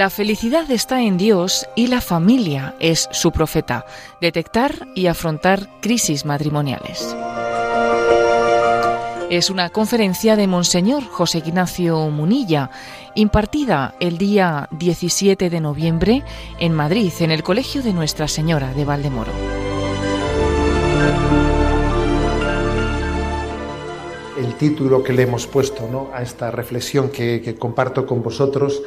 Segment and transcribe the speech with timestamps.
[0.00, 3.84] La felicidad está en Dios y la familia es su profeta.
[4.18, 7.14] Detectar y afrontar crisis matrimoniales.
[9.28, 12.70] Es una conferencia de Monseñor José Ignacio Munilla,
[13.14, 16.24] impartida el día 17 de noviembre
[16.58, 19.32] en Madrid, en el Colegio de Nuestra Señora de Valdemoro.
[24.38, 28.80] El título que le hemos puesto a esta reflexión que, que comparto con vosotros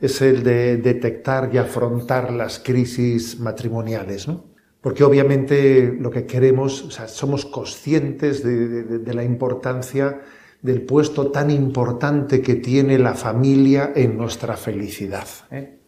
[0.00, 4.56] es el de detectar y afrontar las crisis matrimoniales, ¿no?
[4.86, 10.20] Porque obviamente lo que queremos, o sea, somos conscientes de, la importancia
[10.62, 15.26] del puesto tan importante que tiene la familia en nuestra felicidad.
[15.50, 15.80] ¿eh?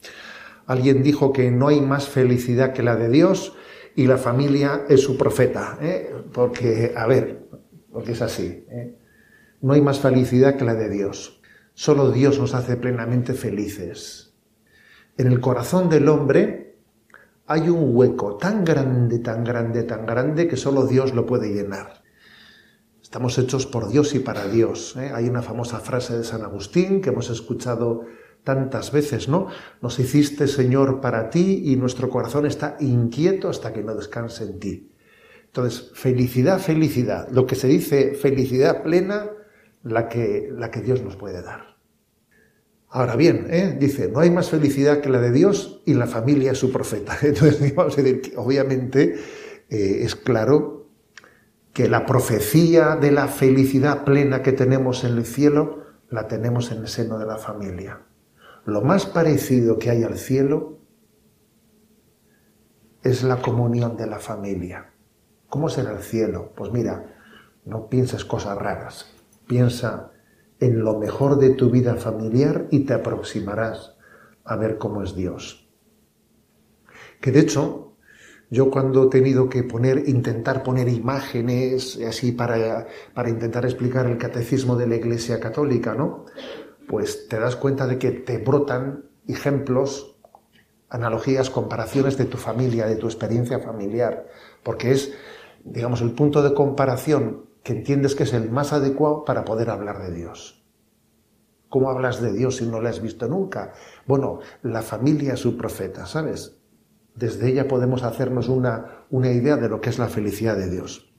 [0.66, 3.54] Alguien dijo que no hay más felicidad que la de Dios
[3.94, 6.12] y la familia es su profeta, ¿eh?
[6.32, 7.46] porque, a ver,
[7.92, 8.96] porque es así, ¿eh?
[9.60, 11.37] no hay más felicidad que la de Dios.
[11.78, 14.34] Solo Dios nos hace plenamente felices.
[15.16, 16.74] En el corazón del hombre
[17.46, 22.02] hay un hueco tan grande, tan grande, tan grande que solo Dios lo puede llenar.
[23.00, 24.96] Estamos hechos por Dios y para Dios.
[24.96, 25.12] ¿eh?
[25.14, 28.06] Hay una famosa frase de San Agustín que hemos escuchado
[28.42, 29.46] tantas veces, ¿no?
[29.80, 34.58] Nos hiciste, Señor, para ti y nuestro corazón está inquieto hasta que no descanse en
[34.58, 34.90] ti.
[35.44, 37.28] Entonces, felicidad, felicidad.
[37.30, 39.30] Lo que se dice felicidad plena
[39.82, 41.77] la que, la que Dios nos puede dar.
[42.90, 43.76] Ahora bien, ¿eh?
[43.78, 47.16] dice, no hay más felicidad que la de Dios y la familia su profeta.
[47.22, 49.14] Entonces, vamos a decir que obviamente
[49.68, 50.86] eh, es claro
[51.74, 56.78] que la profecía de la felicidad plena que tenemos en el cielo la tenemos en
[56.78, 58.00] el seno de la familia.
[58.64, 60.78] Lo más parecido que hay al cielo
[63.02, 64.90] es la comunión de la familia.
[65.48, 66.52] ¿Cómo será el cielo?
[66.56, 67.14] Pues mira,
[67.64, 69.14] no pienses cosas raras.
[69.46, 70.10] Piensa
[70.60, 73.96] en lo mejor de tu vida familiar y te aproximarás
[74.44, 75.68] a ver cómo es Dios.
[77.20, 77.96] Que de hecho,
[78.50, 84.18] yo cuando he tenido que poner, intentar poner imágenes así para, para intentar explicar el
[84.18, 86.24] catecismo de la Iglesia Católica, ¿no?
[86.88, 90.16] Pues te das cuenta de que te brotan ejemplos,
[90.88, 94.26] analogías, comparaciones de tu familia, de tu experiencia familiar,
[94.62, 95.12] porque es,
[95.64, 100.00] digamos, el punto de comparación que entiendes que es el más adecuado para poder hablar
[100.00, 100.64] de Dios.
[101.68, 103.74] ¿Cómo hablas de Dios si no lo has visto nunca?
[104.06, 106.62] Bueno, la familia es su profeta, ¿sabes?
[107.14, 111.12] Desde ella podemos hacernos una, una idea de lo que es la felicidad de Dios.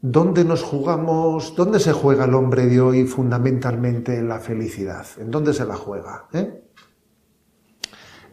[0.00, 5.06] ¿Dónde nos jugamos, dónde se juega el hombre de hoy fundamentalmente la felicidad?
[5.18, 6.26] ¿En dónde se la juega?
[6.32, 6.64] Eh?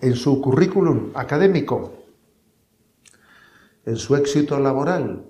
[0.01, 1.93] ¿En su currículum académico?
[3.85, 5.28] ¿En su éxito laboral?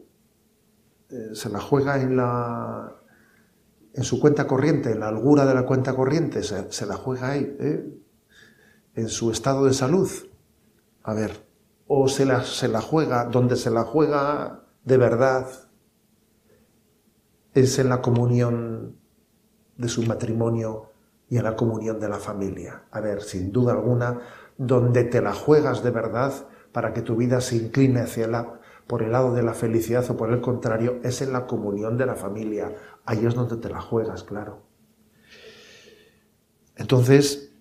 [1.11, 2.95] Eh, se la juega en, la,
[3.93, 7.55] en su cuenta corriente, en la holgura de la cuenta corriente, se, la juega ahí,
[7.59, 7.99] ¿eh?
[8.95, 10.09] en su estado de salud.
[11.03, 11.43] A ver,
[11.87, 15.47] o se la, se la juega donde se la juega de verdad,
[17.55, 18.95] es en la comunión
[19.77, 20.91] de su matrimonio
[21.27, 22.83] y en la comunión de la familia.
[22.91, 24.19] A ver, sin duda alguna,
[24.57, 26.33] donde te la juegas de verdad
[26.71, 28.58] para que tu vida se incline hacia la
[28.89, 32.07] por el lado de la felicidad o por el contrario, es en la comunión de
[32.07, 32.73] la familia.
[33.05, 34.63] Ahí es donde te la juegas, claro.
[36.75, 37.53] Entonces,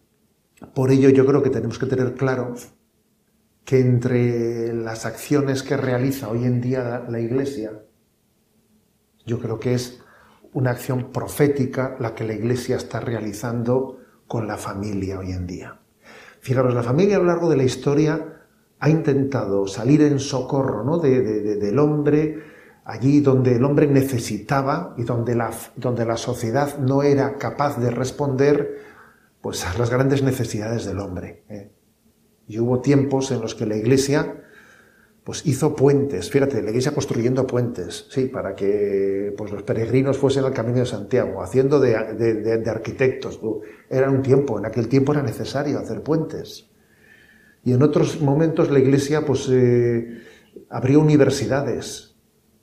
[0.75, 2.55] por ello yo creo que tenemos que tener claro
[3.66, 7.78] que entre las acciones que realiza hoy en día la Iglesia,
[9.27, 10.00] yo creo que es
[10.55, 15.78] una acción profética la que la Iglesia está realizando con la familia hoy en día.
[16.41, 18.38] Fijaros, la familia a lo largo de la historia
[18.81, 20.99] ha intentado salir en socorro ¿no?
[20.99, 21.21] de,
[21.56, 22.43] del hombre
[22.89, 27.91] allí donde el hombre necesitaba y donde la, donde la sociedad no era capaz de
[27.91, 28.78] responder
[29.43, 31.44] pues, a las grandes necesidades del hombre.
[31.50, 31.71] ¿eh?
[32.47, 34.43] Y hubo tiempos en los que la Iglesia
[35.22, 40.45] pues, hizo puentes, fíjate, la Iglesia construyendo puentes, sí, para que pues, los peregrinos fuesen
[40.45, 43.39] al Camino de Santiago, haciendo de, de arquitectos.
[43.91, 46.67] Era un tiempo, en aquel tiempo era necesario hacer puentes.
[47.68, 50.22] Y en otros momentos la Iglesia pues, eh,
[50.70, 52.15] abrió universidades.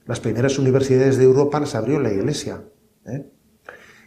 [0.07, 2.63] Las primeras universidades de Europa las abrió la Iglesia.
[3.05, 3.29] ¿eh?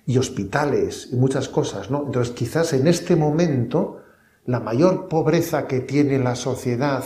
[0.07, 1.89] Y hospitales y muchas cosas.
[1.89, 2.03] ¿no?
[2.05, 4.01] Entonces quizás en este momento
[4.45, 7.05] la mayor pobreza que tiene la sociedad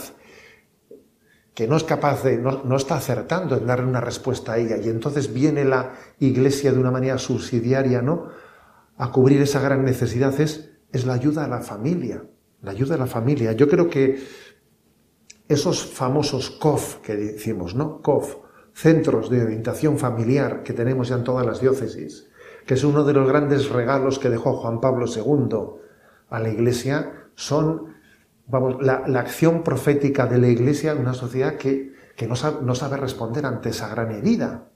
[1.53, 4.79] que no es capaz de, no, no, está acertando en darle una respuesta a ella.
[4.79, 8.29] Y entonces viene la iglesia de una manera subsidiaria, ¿no?
[8.97, 12.25] A cubrir esa gran necesidad es, es la ayuda a la familia
[12.63, 13.53] la ayuda a la familia.
[13.53, 14.23] Yo creo que
[15.49, 18.01] esos famosos COF que decimos, ¿no?
[18.01, 18.37] COF,
[18.73, 22.31] centros de orientación familiar que tenemos ya en todas las diócesis,
[22.67, 25.59] que es uno de los grandes regalos que dejó Juan Pablo II
[26.31, 27.95] a la Iglesia, son
[28.47, 31.93] vamos, la, acción profética de la Iglesia en una sociedad que,
[32.27, 34.69] no, sabe, no sabe responder ante esa gran herida,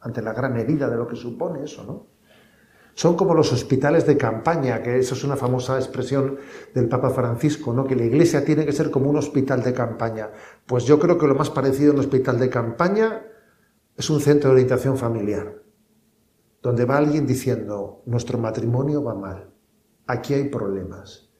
[0.00, 2.06] ante la gran herida de lo que supone eso, ¿no?
[2.94, 6.38] Son como los hospitales de campaña, que eso es una famosa expresión
[6.74, 7.84] del Papa Francisco, ¿no?
[7.84, 10.30] que la iglesia tiene que ser como un hospital de campaña.
[10.66, 13.24] Pues yo creo que lo más parecido a un hospital de campaña
[13.96, 15.62] es un centro de orientación familiar,
[16.60, 19.50] donde va alguien diciendo, nuestro matrimonio va mal,
[20.06, 21.32] aquí hay problemas.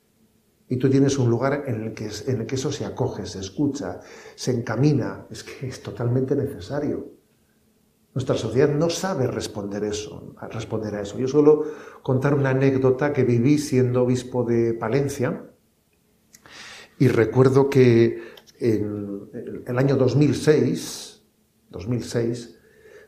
[0.68, 3.40] Y tú tienes un lugar en el que, en el que eso se acoge, se
[3.40, 4.00] escucha,
[4.34, 5.26] se encamina.
[5.28, 7.10] Es que es totalmente necesario.
[8.14, 11.18] Nuestra sociedad no sabe responder eso, responder a eso.
[11.18, 11.64] Yo suelo
[12.02, 15.46] contar una anécdota que viví siendo obispo de Palencia
[16.98, 18.22] y recuerdo que
[18.60, 19.28] en
[19.66, 21.22] el año 2006,
[21.70, 22.58] 2006,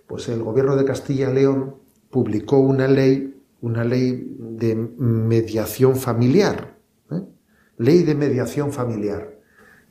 [0.06, 1.76] pues el gobierno de Castilla y León
[2.10, 6.78] publicó una ley, una ley de mediación familiar,
[7.10, 7.22] ¿eh?
[7.78, 9.33] ley de mediación familiar.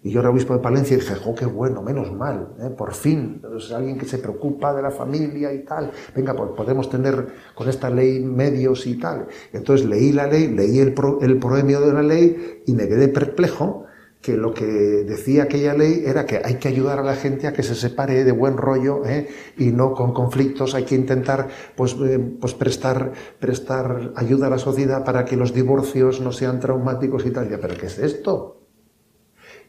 [0.04, 2.56] Y yo era obispo de Palencia y dije, ¡oh, qué bueno, menos mal!
[2.60, 2.70] ¿eh?
[2.70, 5.92] Por fin, es alguien que se preocupa de la familia y tal.
[6.14, 9.28] Venga, pues podemos tener con esta ley medios y tal.
[9.54, 13.86] Entonces leí la ley, leí el, el proemio de la ley y me quedé perplejo
[14.24, 17.54] que lo que decía aquella ley era que hay que ayudar a la gente a
[17.54, 19.28] que se separe de buen rollo ¿eh?
[19.58, 24.60] y no con conflictos, hay que intentar pues, eh, pues prestar, prestar ayuda a la
[24.60, 27.50] sociedad para que los divorcios no sean traumáticos y tal.
[27.50, 28.63] Ya, ¿Pero qué es esto?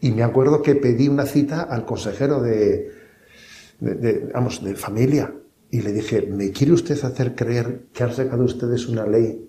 [0.05, 2.93] Y me acuerdo que pedí una cita al consejero de,
[4.35, 5.35] vamos, de familia
[5.71, 9.49] y le dije, ¿me quiere usted hacer creer que han sacado ustedes una ley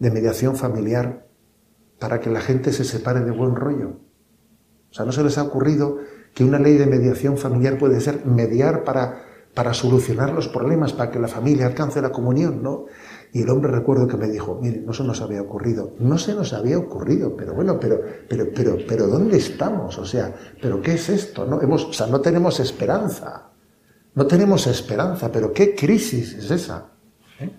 [0.00, 1.28] de mediación familiar
[2.00, 4.00] para que la gente se separe de buen rollo?
[4.90, 6.00] O sea, ¿no se les ha ocurrido
[6.34, 9.22] que una ley de mediación familiar puede ser mediar para,
[9.54, 12.86] para solucionar los problemas, para que la familia alcance la comunión, ¿no?
[13.34, 16.34] Y el hombre recuerdo que me dijo, mire, no se nos había ocurrido, no se
[16.34, 17.98] nos había ocurrido, pero bueno, pero,
[18.28, 19.96] pero, pero, pero, ¿dónde estamos?
[19.98, 21.46] O sea, ¿pero qué es esto?
[21.46, 23.50] No, hemos, o sea, no tenemos esperanza,
[24.14, 26.90] no tenemos esperanza, pero ¿qué crisis es esa?
[27.40, 27.50] ¿Eh?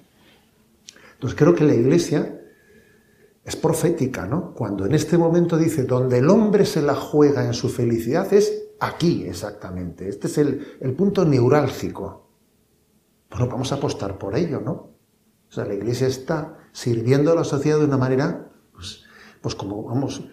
[1.16, 2.40] Entonces creo que la Iglesia
[3.44, 4.54] es profética, ¿no?
[4.54, 8.68] Cuando en este momento dice, donde el hombre se la juega en su felicidad es
[8.80, 12.30] aquí exactamente, este es el, el punto neurálgico.
[13.32, 14.93] Bueno, vamos a apostar por ello, ¿no?
[15.54, 19.04] O sea, la Iglesia está sirviendo a la sociedad de una manera, pues,
[19.40, 20.24] pues como, vamos,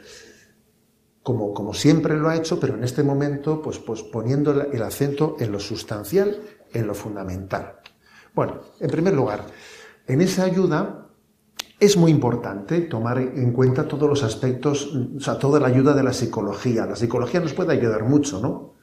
[1.22, 5.36] como, como, siempre lo ha hecho, pero en este momento, pues, pues poniendo el acento
[5.38, 6.40] en lo sustancial,
[6.72, 7.80] en lo fundamental.
[8.34, 9.44] Bueno, en primer lugar,
[10.06, 11.08] en esa ayuda
[11.78, 16.02] es muy importante tomar en cuenta todos los aspectos, o sea, toda la ayuda de
[16.02, 16.86] la psicología.
[16.86, 18.76] La psicología nos puede ayudar mucho, ¿no?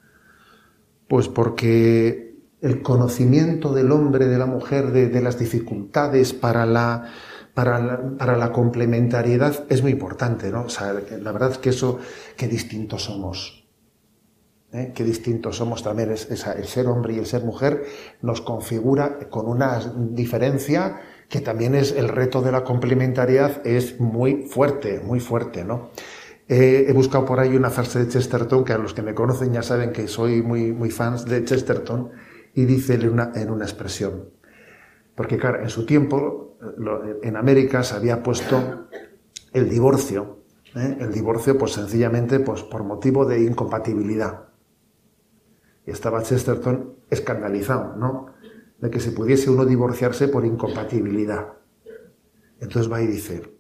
[1.08, 2.27] Pues porque
[2.62, 7.12] el conocimiento del hombre, de la mujer, de, las dificultades para la,
[7.54, 10.64] para la, complementariedad es muy importante, ¿no?
[10.64, 12.00] O sea, la verdad es que eso,
[12.36, 13.68] qué distintos somos.
[14.74, 14.92] ¿eh?
[14.96, 16.12] Qué distintos somos también.
[16.12, 17.86] Es, el ser hombre y el ser mujer
[18.22, 21.00] nos configura con una diferencia
[21.30, 25.90] que también es el reto de la complementariedad, es muy fuerte, muy fuerte, ¿no?
[26.50, 29.62] he buscado por ahí una frase de Chesterton, que a los que me conocen ya
[29.62, 32.12] saben que soy muy, muy fans de Chesterton,
[32.58, 34.32] y dice en una, en una expresión.
[35.14, 36.58] Porque claro, en su tiempo
[37.22, 38.88] en América se había puesto
[39.54, 40.40] el divorcio,
[40.76, 40.98] ¿eh?
[41.00, 44.46] el divorcio pues sencillamente pues, por motivo de incompatibilidad.
[45.86, 48.34] Y estaba Chesterton escandalizado, ¿no?
[48.80, 51.54] De que se pudiese uno divorciarse por incompatibilidad.
[52.60, 53.60] Entonces va y dice,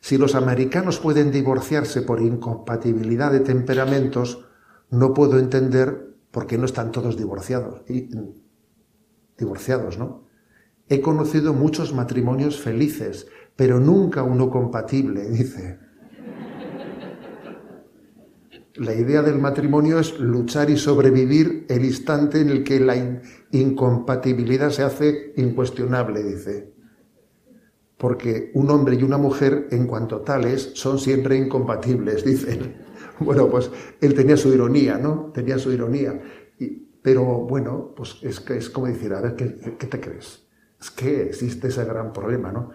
[0.00, 4.46] si los americanos pueden divorciarse por incompatibilidad de temperamentos,
[4.88, 7.82] no puedo entender porque no están todos divorciados.
[7.88, 8.08] Y,
[9.38, 10.24] divorciados, ¿no?
[10.88, 15.78] He conocido muchos matrimonios felices, pero nunca uno compatible, dice.
[18.74, 22.94] La idea del matrimonio es luchar y sobrevivir el instante en el que la
[23.50, 26.72] incompatibilidad se hace incuestionable, dice.
[27.96, 32.87] Porque un hombre y una mujer, en cuanto tales, son siempre incompatibles, dicen.
[33.24, 33.70] Bueno, pues
[34.00, 35.30] él tenía su ironía, ¿no?
[35.34, 36.20] Tenía su ironía.
[37.02, 40.46] pero bueno, pues es, es como decir, a ver, ¿qué, te crees?
[40.80, 42.70] Es que existe ese gran problema, ¿no?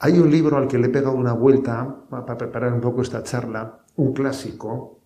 [0.00, 3.22] Hay un libro al que le he pegado una vuelta para preparar un poco esta
[3.24, 5.00] charla, un clásico,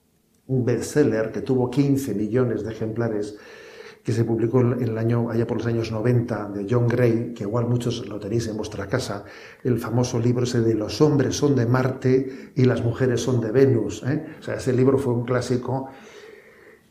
[0.49, 3.39] un bestseller que tuvo 15 millones de ejemplares,
[4.03, 7.45] que se publicó en el año, allá por los años 90, de John Gray, que
[7.45, 9.25] igual muchos lo tenéis en vuestra casa,
[9.63, 13.53] el famoso libro ese de Los hombres son de Marte y las mujeres son de
[13.53, 14.03] Venus.
[14.05, 14.25] ¿eh?
[14.41, 15.89] O sea, ese libro fue un clásico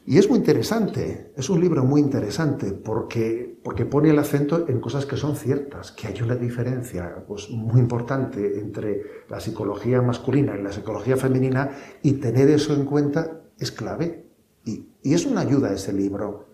[0.06, 4.80] Y es muy interesante, es un libro muy interesante porque, porque pone el acento en
[4.80, 10.58] cosas que son ciertas, que hay una diferencia pues, muy importante entre la psicología masculina
[10.58, 14.26] y la psicología femenina y tener eso en cuenta es clave.
[14.64, 16.51] Y, y es una ayuda ese libro.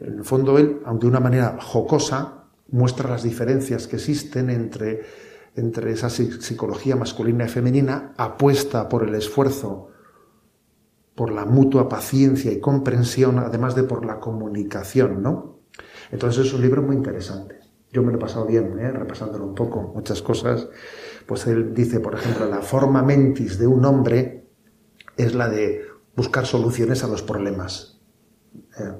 [0.00, 5.02] En el fondo él, aunque de una manera jocosa, muestra las diferencias que existen entre,
[5.56, 9.92] entre esa psicología masculina y femenina, apuesta por el esfuerzo
[11.14, 15.60] por la mutua paciencia y comprensión, además de por la comunicación, ¿no?
[16.10, 17.60] Entonces es un libro muy interesante.
[17.92, 18.90] Yo me lo he pasado bien, ¿eh?
[18.90, 20.68] repasándolo un poco, muchas cosas.
[21.26, 24.48] Pues él dice, por ejemplo, la forma mentis de un hombre
[25.16, 25.82] es la de
[26.16, 28.00] buscar soluciones a los problemas.
[28.78, 28.92] ¿eh?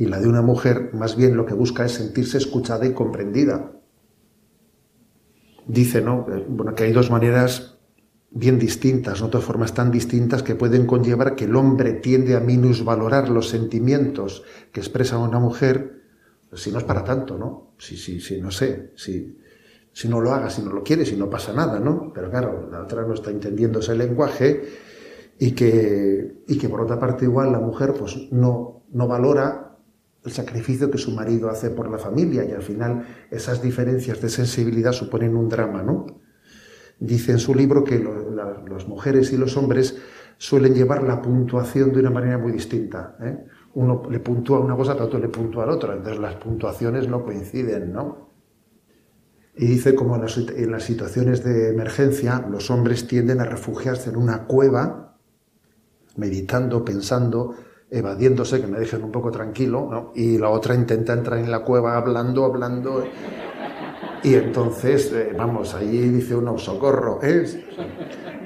[0.00, 3.72] Y la de una mujer, más bien, lo que busca es sentirse escuchada y comprendida.
[5.66, 6.26] Dice, ¿no?
[6.48, 7.76] Bueno, que hay dos maneras
[8.30, 13.28] bien distintas, no formas tan distintas que pueden conllevar que el hombre tiende a minusvalorar
[13.28, 14.42] los sentimientos
[14.72, 16.00] que expresa una mujer,
[16.48, 17.74] pues si no es para tanto, ¿no?
[17.76, 19.36] Si, si, si no sé, si,
[19.92, 22.10] si no lo haga, si no lo quiere, si no pasa nada, ¿no?
[22.14, 24.64] Pero claro, la otra no está entendiendo ese lenguaje
[25.38, 29.69] y que, y que por otra parte igual la mujer pues no, no valora
[30.24, 34.28] el sacrificio que su marido hace por la familia y al final esas diferencias de
[34.28, 36.06] sensibilidad suponen un drama, ¿no?
[36.98, 39.96] Dice en su libro que las mujeres y los hombres
[40.36, 43.16] suelen llevar la puntuación de una manera muy distinta.
[43.22, 43.46] ¿eh?
[43.74, 45.94] Uno le puntúa una cosa, pero otro le puntúa a otra.
[45.94, 48.30] Entonces las puntuaciones no coinciden, ¿no?
[49.56, 54.46] Y dice como en las situaciones de emergencia los hombres tienden a refugiarse en una
[54.46, 55.18] cueva,
[56.16, 57.54] meditando, pensando,
[57.90, 60.12] evadiéndose, que me dejen un poco tranquilo, ¿no?
[60.14, 63.04] y la otra intenta entrar en la cueva hablando, hablando.
[64.22, 67.58] Y entonces, eh, vamos, allí dice uno, socorro, es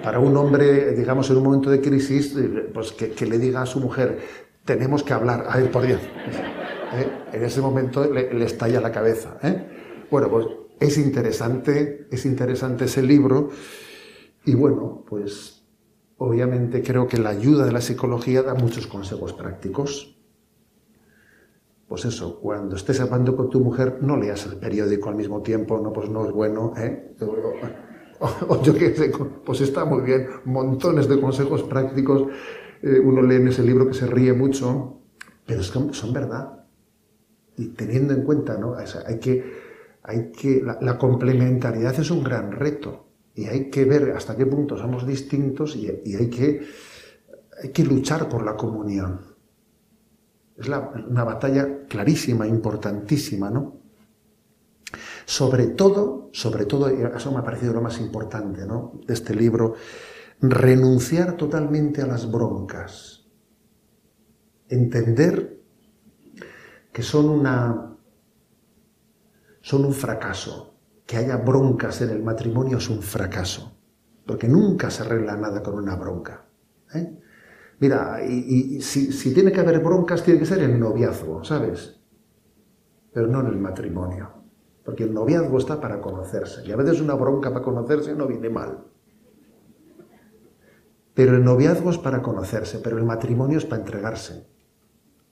[0.02, 3.66] Para un hombre, digamos, en un momento de crisis, eh, pues que, le diga a
[3.66, 4.18] su mujer,
[4.64, 6.00] tenemos que hablar, ay, por Dios.
[6.00, 7.08] ¿Eh?
[7.32, 9.38] En ese momento le, estalla la cabeza.
[10.10, 10.46] Bueno, pues
[10.78, 13.50] es interesante, es interesante ese libro.
[14.44, 15.63] Y bueno, pues
[16.18, 20.14] obviamente creo que la ayuda de la psicología da muchos consejos prácticos
[21.88, 25.78] pues eso, cuando estés hablando con tu mujer, no leas el periódico al mismo tiempo,
[25.78, 27.14] no, pues no es bueno, ¿eh?
[28.48, 29.12] O, yo qué sé,
[29.44, 32.28] pues está muy bien, montones de consejos prácticos,
[32.80, 35.02] eh, uno lee en ese libro que se ríe mucho,
[35.44, 36.64] pero es que son verdad.
[37.56, 38.74] Y teniendo en cuenta, ¿no?
[38.76, 39.52] hay que,
[40.02, 44.46] hay que, la, la, complementariedad es un gran reto y hay que ver hasta qué
[44.46, 46.66] punto somos distintos y, y hay, que,
[47.62, 49.20] hay que luchar por la comunión.
[50.56, 53.80] Es una batalla clarísima, importantísima, ¿no?
[55.24, 59.00] Sobre todo, sobre todo, eso me ha parecido lo más importante, ¿no?
[59.06, 59.74] De este libro,
[60.40, 63.26] renunciar totalmente a las broncas.
[64.68, 65.60] Entender
[66.92, 67.96] que son una,
[69.60, 70.73] son un fracaso.
[71.06, 73.76] Que haya broncas en el matrimonio es un fracaso.
[74.26, 76.46] Porque nunca se arregla nada con una bronca.
[76.94, 77.18] ¿eh?
[77.80, 82.00] Mira, y, si, tiene que haber broncas, tiene que ser en noviazgo, ¿sabes?
[83.12, 84.30] Pero no en el matrimonio.
[84.84, 86.64] Porque el noviazgo está para conocerse.
[86.66, 88.84] Y a veces una bronca para conocerse no viene mal.
[91.14, 94.46] Pero el noviazgo es para conocerse, pero el matrimonio es para entregarse.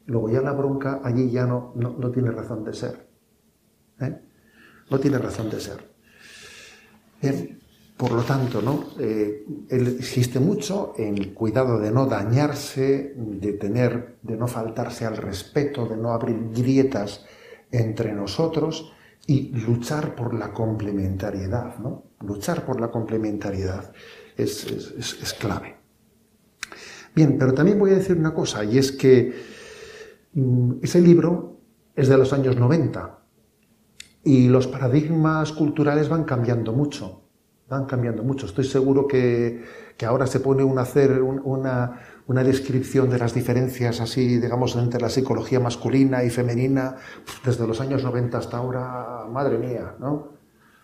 [0.06, 3.08] Luego ya la bronca allí ya no, no, tiene razón de ser.
[4.00, 4.20] ¿eh?
[4.90, 5.92] No tiene razón de ser.
[7.20, 7.60] Bien,
[7.96, 8.86] por lo tanto, ¿no?
[8.98, 15.86] Eh, existe mucho en cuidado de no dañarse, de tener, de no faltarse al respeto,
[15.86, 17.24] de no abrir grietas
[17.70, 18.92] entre nosotros
[19.26, 22.04] y luchar por la complementariedad, ¿no?
[22.20, 23.92] Luchar por la complementariedad
[24.36, 25.76] es, es clave.
[27.14, 29.32] Bien, pero también voy a decir una cosa, y es que
[30.32, 31.60] mm, ese libro
[31.94, 33.21] es de los años 90
[34.24, 37.22] y los paradigmas culturales van cambiando mucho
[37.72, 38.46] van cambiando mucho.
[38.46, 39.64] Estoy seguro que,
[40.06, 45.08] ahora se pone a hacer una, una, descripción de las diferencias así, digamos, entre la
[45.08, 46.96] psicología masculina y femenina,
[47.44, 50.32] desde los años 90 hasta ahora, madre mía, ¿no?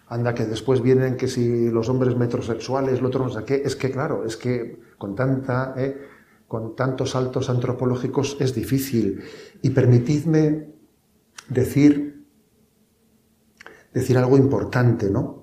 [0.07, 3.61] Anda, que después vienen que si los hombres metrosexuales, lo otro no sé qué.
[3.62, 5.99] Es que, claro, es que con tanta, ¿eh?
[6.47, 9.23] con tantos saltos antropológicos es difícil.
[9.61, 10.71] Y permitidme
[11.50, 12.18] decir,
[13.92, 15.38] decir algo importante, ¿no?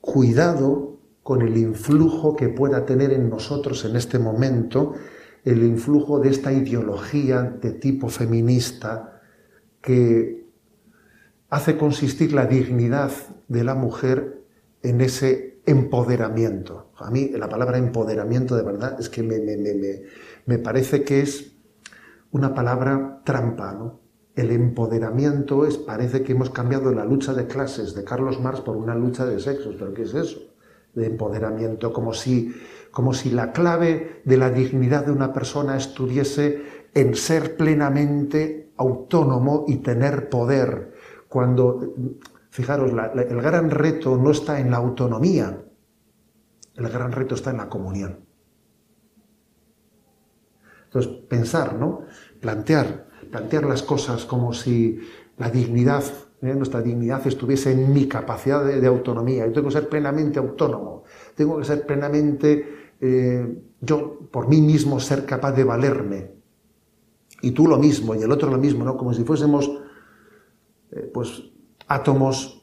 [0.00, 4.94] cuidado con el influjo que pueda tener en nosotros en este momento,
[5.44, 9.20] el influjo de esta ideología de tipo feminista
[9.82, 10.46] que
[11.50, 13.10] hace consistir la dignidad
[13.48, 14.42] de la mujer
[14.82, 16.90] en ese empoderamiento.
[16.96, 20.02] A mí la palabra empoderamiento de verdad es que me, me, me,
[20.46, 21.52] me parece que es
[22.30, 24.00] una palabra trampa, ¿no?
[24.38, 28.76] El empoderamiento es, parece que hemos cambiado la lucha de clases de Carlos Marx por
[28.76, 30.38] una lucha de sexos, pero ¿qué es eso?
[30.94, 32.54] De empoderamiento, como si,
[32.92, 39.64] como si la clave de la dignidad de una persona estuviese en ser plenamente autónomo
[39.66, 40.94] y tener poder.
[41.28, 41.94] Cuando,
[42.50, 45.64] fijaros, el gran reto no está en la autonomía,
[46.76, 48.20] el gran reto está en la comunión.
[50.84, 52.02] Entonces, pensar, ¿no?
[52.40, 55.00] Plantear, plantear las cosas como si
[55.36, 56.04] la dignidad,
[56.42, 56.54] ¿eh?
[56.54, 59.46] nuestra dignidad estuviese en mi capacidad de, autonomía.
[59.46, 61.04] Yo tengo que ser plenamente autónomo,
[61.34, 66.38] tengo que ser plenamente, eh, yo por mí mismo ser capaz de valerme.
[67.40, 68.96] Y tú lo mismo, y el otro lo mismo, ¿no?
[68.96, 69.70] Como si fuésemos,
[70.90, 71.42] eh, pues,
[71.86, 72.58] átomos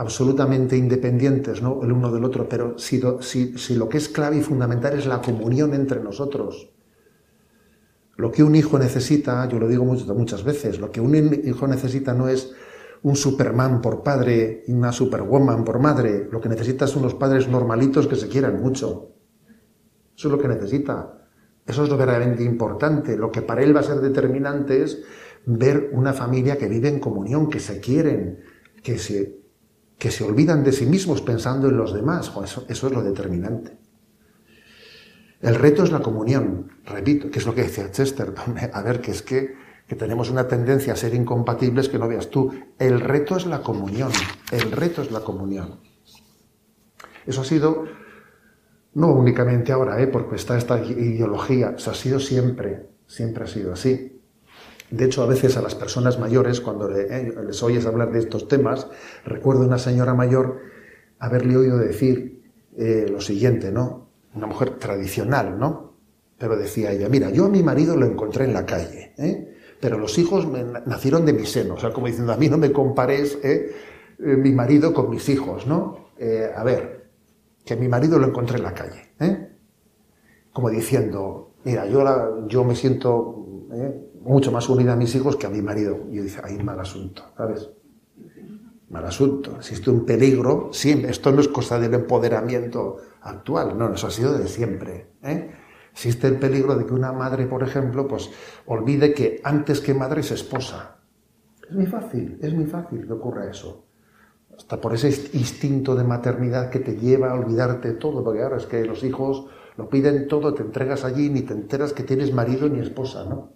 [0.00, 1.80] absolutamente independientes ¿no?
[1.82, 5.20] el uno del otro, pero si, si, lo que es clave y fundamental es la
[5.20, 6.70] comunión entre nosotros.
[8.20, 12.12] Lo que un hijo necesita, yo lo digo muchas, veces, lo que un hijo necesita
[12.12, 12.52] no es
[13.02, 16.28] un Superman por padre y una Superwoman por madre.
[16.30, 19.14] Lo que necesita son unos padres normalitos que se quieran mucho.
[20.14, 21.26] Eso es lo que necesita.
[21.66, 23.16] Eso es lo verdaderamente importante.
[23.16, 25.02] Lo que para él va a ser determinante es
[25.46, 28.40] ver una familia que vive en comunión, que se quieren,
[28.82, 29.40] que se,
[29.96, 32.30] que se olvidan de sí mismos pensando en los demás.
[32.44, 33.79] Eso, eso es lo determinante.
[35.40, 38.56] El reto es la comunión, repito, que es lo que decía Chesterton.
[38.72, 39.54] A ver, que es que,
[39.86, 42.52] que tenemos una tendencia a ser incompatibles que no veas tú.
[42.78, 44.10] El reto es la comunión,
[44.52, 45.80] el reto es la comunión.
[47.26, 47.84] Eso ha sido,
[48.94, 50.06] no únicamente ahora, ¿eh?
[50.06, 54.20] porque está esta ideología, ha sido siempre, siempre ha sido así.
[54.90, 58.48] De hecho, a veces a las personas mayores, cuando eh, les oyes hablar de estos
[58.48, 58.88] temas,
[59.24, 60.60] recuerdo una señora mayor
[61.18, 62.42] haberle oído decir
[62.76, 64.09] eh, lo siguiente, ¿no?
[64.34, 65.94] Una mujer tradicional, ¿no?
[66.38, 69.56] Pero decía ella, mira, yo a mi marido lo encontré en la calle, ¿eh?
[69.80, 72.58] pero los hijos me nacieron de mi seno, o sea, como diciendo, a mí no
[72.58, 73.72] me compares ¿eh?
[74.18, 76.10] Eh, mi marido con mis hijos, ¿no?
[76.54, 77.08] a ver,
[77.64, 79.48] que mi marido lo encontré en la calle, ¿eh?
[80.52, 83.40] Como diciendo, mira, yo, yo me siento
[84.20, 86.00] mucho más unida a mis hijos que a mi marido.
[86.10, 87.70] Y yo dice, hay mal asunto, ¿sabes?
[88.90, 89.56] Mal asunto.
[89.56, 94.36] Existe un peligro, sí, esto no es cosa del empoderamiento actual, no, eso ha sido
[94.36, 95.12] de siempre.
[95.22, 95.50] ¿eh?
[95.92, 98.30] Existe el peligro de que una madre, por ejemplo, pues
[98.66, 100.96] olvide que antes que madre es esposa.
[101.68, 103.86] Es muy fácil, es muy fácil que ocurra eso.
[104.56, 108.66] Hasta por ese instinto de maternidad que te lleva a olvidarte todo, porque ahora es
[108.66, 112.68] que los hijos lo piden todo, te entregas allí, ni te enteras que tienes marido
[112.68, 113.52] ni esposa, ¿no?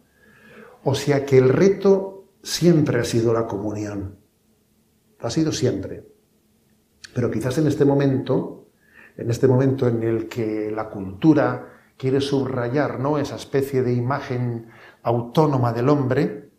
[0.85, 4.19] O sea que el reto siempre ha sido la comunión.
[5.21, 6.07] Ha sido siempre.
[7.15, 8.64] Pero quizás en este momento
[9.17, 13.19] en este momento en el que la cultura quiere subrayar ¿no?
[13.19, 14.69] esa especie de imagen
[15.03, 16.51] autónoma del hombre,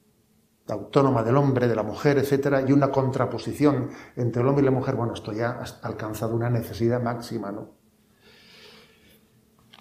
[0.68, 4.72] autónoma del hombre, de la mujer, etcétera, y una contraposición entre el hombre y la
[4.72, 7.70] mujer, bueno, esto ya ha alcanzado una necesidad máxima, ¿no?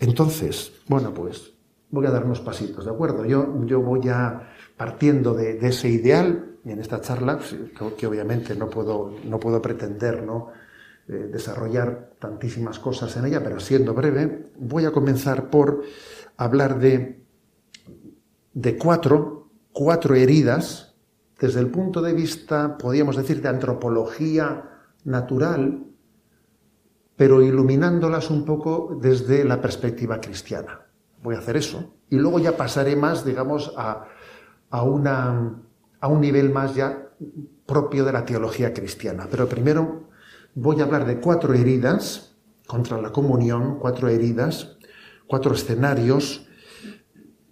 [0.00, 1.54] Entonces, bueno, pues
[1.90, 3.24] voy a dar unos pasitos, ¿de acuerdo?
[3.24, 8.56] Yo, yo voy a, partiendo de, ese ideal, y en esta charla, que, que obviamente
[8.56, 10.50] no puedo, no puedo pretender, ¿no?
[11.06, 15.82] Eh, desarrollar tantísimas cosas en ella, pero siendo breve, voy a comenzar por
[16.38, 17.22] hablar de,
[18.54, 20.94] de cuatro, cuatro heridas
[21.38, 24.70] desde el punto de vista, podríamos decir, de antropología
[25.04, 25.84] natural,
[27.16, 30.86] pero iluminándolas un poco desde la perspectiva cristiana.
[31.22, 31.96] Voy a hacer eso.
[32.08, 34.06] Y luego ya pasaré más, digamos, a,
[34.70, 35.60] a, una,
[36.00, 37.10] a un nivel más ya
[37.66, 39.28] propio de la teología cristiana.
[39.30, 40.03] Pero primero
[40.54, 42.36] voy a hablar de cuatro heridas
[42.66, 44.76] contra la comunión, cuatro heridas,
[45.26, 46.46] cuatro escenarios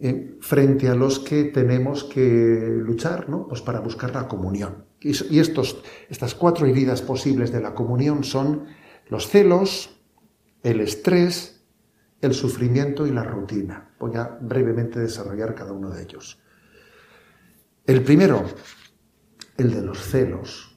[0.01, 3.47] eh, frente a los que tenemos que luchar ¿no?
[3.47, 4.87] pues para buscar la comunión.
[5.01, 8.67] Y, estos, estas cuatro heridas posibles de la comunión son
[9.09, 10.01] los celos,
[10.63, 11.65] el estrés,
[12.21, 13.91] el sufrimiento y la rutina.
[13.99, 16.41] Voy a brevemente desarrollar cada uno de ellos.
[17.85, 18.45] El primero,
[19.57, 20.72] el de los celos.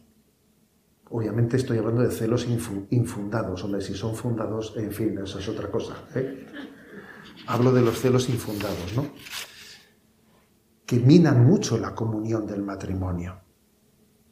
[1.09, 2.47] Obviamente estoy hablando de celos
[2.89, 5.95] infundados, hombre, si son fundados, en fin, eso es otra cosa.
[6.15, 6.47] ¿eh?
[7.47, 9.05] Hablo de los celos infundados, ¿no?
[10.85, 13.39] Que minan mucho la comunión del matrimonio.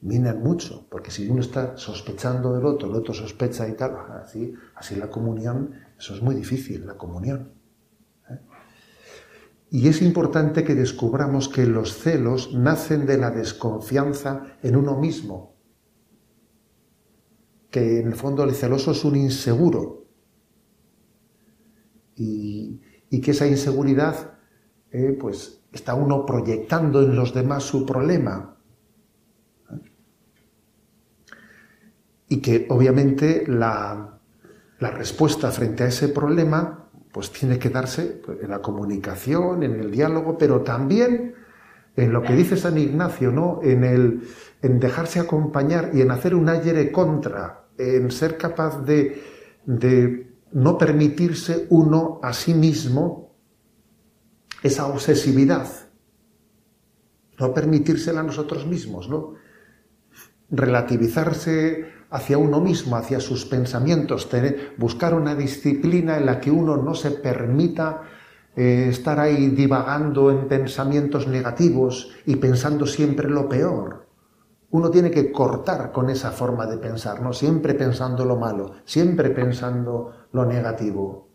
[0.02, 4.54] Minan mucho, porque si uno está sospechando del otro, el otro sospecha y tal, así,
[4.76, 7.54] así la comunión, eso es muy difícil, la comunión.
[8.30, 8.40] ¿eh?
[9.70, 15.53] Y es importante que descubramos que los celos nacen de la desconfianza en uno mismo,
[17.74, 20.06] que en el fondo el celoso es un inseguro
[22.16, 22.80] y,
[23.20, 24.38] que esa inseguridad
[24.92, 28.58] eh, pues está uno proyectando en los demás su problema.
[32.28, 34.20] Y que obviamente la,
[34.80, 39.90] la respuesta frente a ese problema pues tiene que darse en la comunicación, en el
[39.90, 41.34] diálogo, pero también
[41.96, 43.62] en lo que dice San Ignacio, ¿no?
[43.64, 44.28] En el
[44.64, 49.22] en dejarse acompañar y en hacer un aire contra, en ser capaz de,
[50.52, 53.36] no permitirse uno a sí mismo
[54.62, 55.68] esa obsesividad,
[57.40, 59.34] no permitírsela a nosotros mismos, ¿no?
[60.50, 64.30] Relativizarse hacia uno mismo, hacia sus pensamientos,
[64.78, 68.04] buscar una disciplina en la que uno no se permita
[68.56, 74.03] eh, estar ahí divagando en pensamientos negativos y pensando siempre lo peor.
[74.74, 79.30] Uno tiene que cortar con esa forma de pensar, no siempre pensando lo malo, siempre
[79.30, 81.28] pensando lo negativo.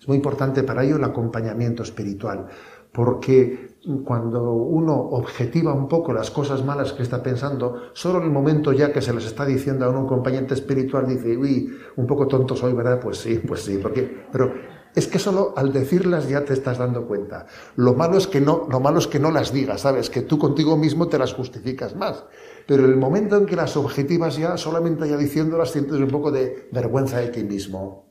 [0.00, 2.48] Es muy importante para ello el acompañamiento espiritual,
[2.90, 8.32] porque cuando uno objetiva un poco las cosas malas que está pensando, solo en el
[8.32, 12.08] momento ya que se les está diciendo a uno un acompañante espiritual dice, uy, un
[12.08, 12.98] poco tonto soy, ¿verdad?
[12.98, 14.52] Pues sí, pues sí, porque, pero
[14.96, 17.46] es que solo al decirlas ya te estás dando cuenta.
[17.76, 20.08] Lo malo es que no, lo malo es que no las digas, ¿sabes?
[20.08, 22.24] Que tú contigo mismo te las justificas más.
[22.66, 26.70] Pero el momento en que las objetivas ya, solamente ya diciéndolas, sientes un poco de
[26.72, 28.06] vergüenza de ti mismo.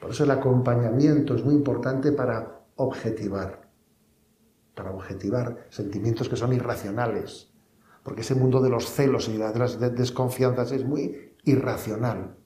[0.00, 3.68] Por eso el acompañamiento es muy importante para objetivar,
[4.74, 7.52] para objetivar sentimientos que son irracionales,
[8.02, 12.39] porque ese mundo de los celos y de las desconfianzas es muy irracional.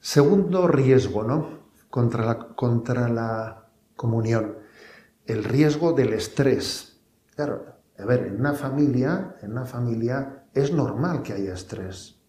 [0.00, 1.58] Segundo riesgo, ¿no?
[1.90, 4.58] Contra la, contra la comunión,
[5.26, 7.00] el riesgo del estrés.
[7.34, 7.64] Claro,
[7.98, 12.20] a ver, en una familia, en una familia es normal que haya estrés.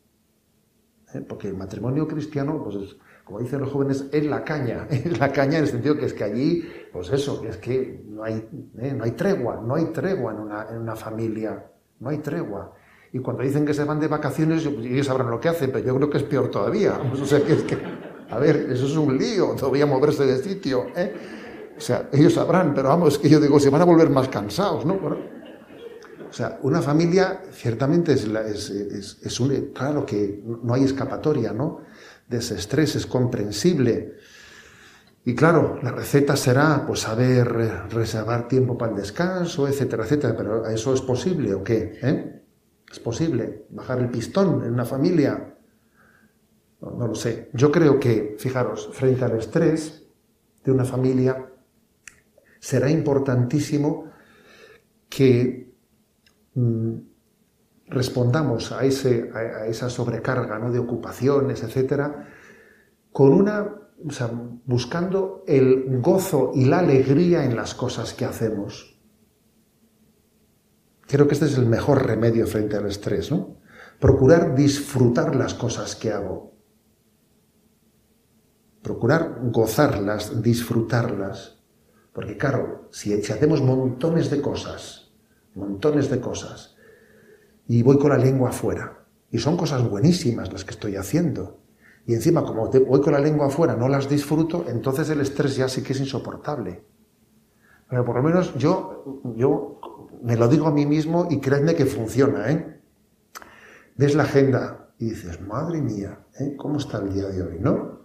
[1.14, 1.22] ¿eh?
[1.22, 4.88] Porque el matrimonio cristiano, pues como dicen los jóvenes, es la caña.
[4.90, 8.24] Es la caña en el sentido que es que allí, pues eso, es que no
[8.24, 8.94] hay, ¿eh?
[8.94, 11.66] no hay tregua, no hay tregua en una, en una familia.
[12.00, 12.74] No hay tregua.
[13.12, 15.96] Y cuando dicen que se van de vacaciones, ellos sabrán lo que hacen, pero yo
[15.96, 17.00] creo que es peor todavía.
[17.22, 17.56] O sea, que
[18.30, 20.88] a ver, eso es un lío, todavía moverse de sitio.
[20.96, 21.14] ¿eh?
[21.76, 24.28] O sea, ellos sabrán, pero vamos, es que yo digo, se van a volver más
[24.28, 25.00] cansados, ¿no?
[26.30, 31.82] O sea, una familia ciertamente es, es, es, un, claro que no hay escapatoria, ¿no?
[32.28, 34.18] De ese estrés, es comprensible.
[35.26, 37.48] Y claro, la receta será, pues, saber
[37.90, 41.98] reservar tiempo para el descanso, etcétera, etcétera, pero ¿eso es posible o qué?
[42.02, 42.39] ¿Eh?
[42.92, 45.56] ¿Es posible bajar el pistón en una familia?
[46.82, 47.50] No, lo sé.
[47.54, 50.08] Yo creo que, fijaros, frente al estrés
[50.64, 51.52] de una familia,
[52.60, 54.06] será importantísimo
[55.10, 55.70] que
[56.60, 56.96] Mm,
[57.88, 60.72] respondamos a, ese, a, esa sobrecarga ¿no?
[60.72, 62.28] de ocupaciones, etcétera,
[63.12, 63.68] con una,
[64.66, 68.99] buscando el gozo y la alegría en las cosas que hacemos.
[71.10, 73.58] Creo que este es el mejor remedio frente al estrés, ¿no?
[74.00, 76.54] Procurar disfrutar las cosas que hago.
[78.82, 81.60] Procurar gozarlas, disfrutarlas.
[82.14, 85.10] Porque claro, si hacemos montones de cosas
[85.60, 86.76] montones de cosas.
[87.68, 89.06] Y voy con la lengua afuera.
[89.32, 91.60] Y son cosas buenísimas las que estoy haciendo.
[92.06, 95.68] Y encima, como voy con la lengua afuera, no las disfruto, entonces el estrés ya
[95.68, 96.84] sí que es insoportable.
[97.88, 99.80] Pero por lo menos yo, yo
[100.22, 102.82] me lo digo a mí mismo y créeme que funciona, ¿eh?
[103.96, 106.56] Ves la agenda y dices, madre mía, ¿eh?
[106.58, 108.00] ¿cómo está el día de hoy, no?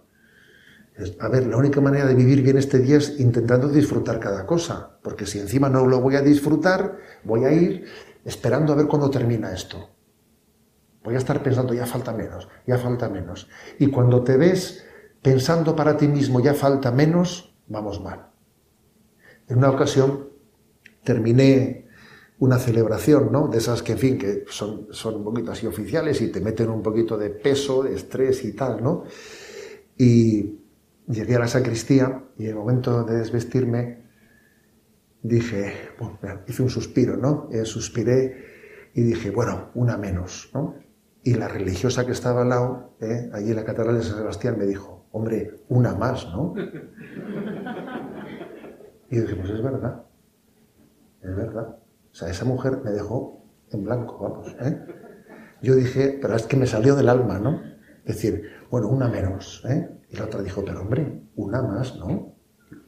[1.19, 4.97] A ver, la única manera de vivir bien este día es intentando disfrutar cada cosa,
[5.03, 7.85] porque si encima no lo voy a disfrutar, voy a ir
[8.23, 9.89] esperando a ver cuándo termina esto.
[11.03, 13.49] Voy a estar pensando, ya falta menos, ya falta menos.
[13.77, 14.85] Y cuando te ves
[15.21, 18.31] pensando para ti mismo, ya falta menos, vamos mal.
[19.47, 20.29] En una ocasión
[21.03, 21.84] terminé
[22.39, 23.47] una celebración, ¿no?
[23.47, 26.69] De esas que, en fin, que son, son un poquito así oficiales y te meten
[26.69, 29.03] un poquito de peso, de estrés y tal, ¿no?
[29.97, 30.65] Y
[31.07, 34.05] Llegué a la sacristía y en el momento de desvestirme
[35.21, 37.47] dije, bueno, hice un suspiro, ¿no?
[37.51, 40.75] Eh, suspiré y dije, bueno, una menos, ¿no?
[41.23, 44.57] Y la religiosa que estaba al lado, eh, allí en la catedral de San Sebastián,
[44.57, 46.53] me dijo, hombre, una más, ¿no?
[49.07, 50.03] Y dije, pues es verdad,
[51.21, 51.77] es verdad.
[52.15, 54.85] O sea, esa mujer me dejó en blanco, vamos, ¿eh?
[55.61, 57.61] Yo dije, pero es que me salió del alma, ¿no?
[58.05, 59.89] Es decir, bueno, una menos, ¿eh?
[60.09, 62.37] Y la otra dijo, pero hombre, una más, ¿no?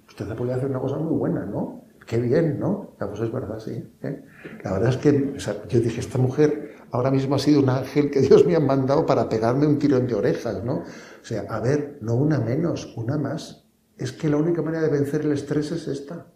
[0.08, 1.84] Usted podía hacer una cosa muy buena, ¿no?
[2.06, 2.96] Qué bien, ¿no?
[3.02, 3.84] La cosa es verdad, sí.
[4.02, 4.24] ¿eh?
[4.64, 5.36] La verdad es que
[5.68, 9.06] yo dije, esta mujer ahora mismo ha sido un ángel que Dios me ha mandado
[9.06, 10.84] para pegarme un tirón de orejas, ¿no?
[10.84, 13.68] O sea, a ver, no una menos, una más.
[13.98, 16.28] Es que la única manera de vencer el estrés es esta.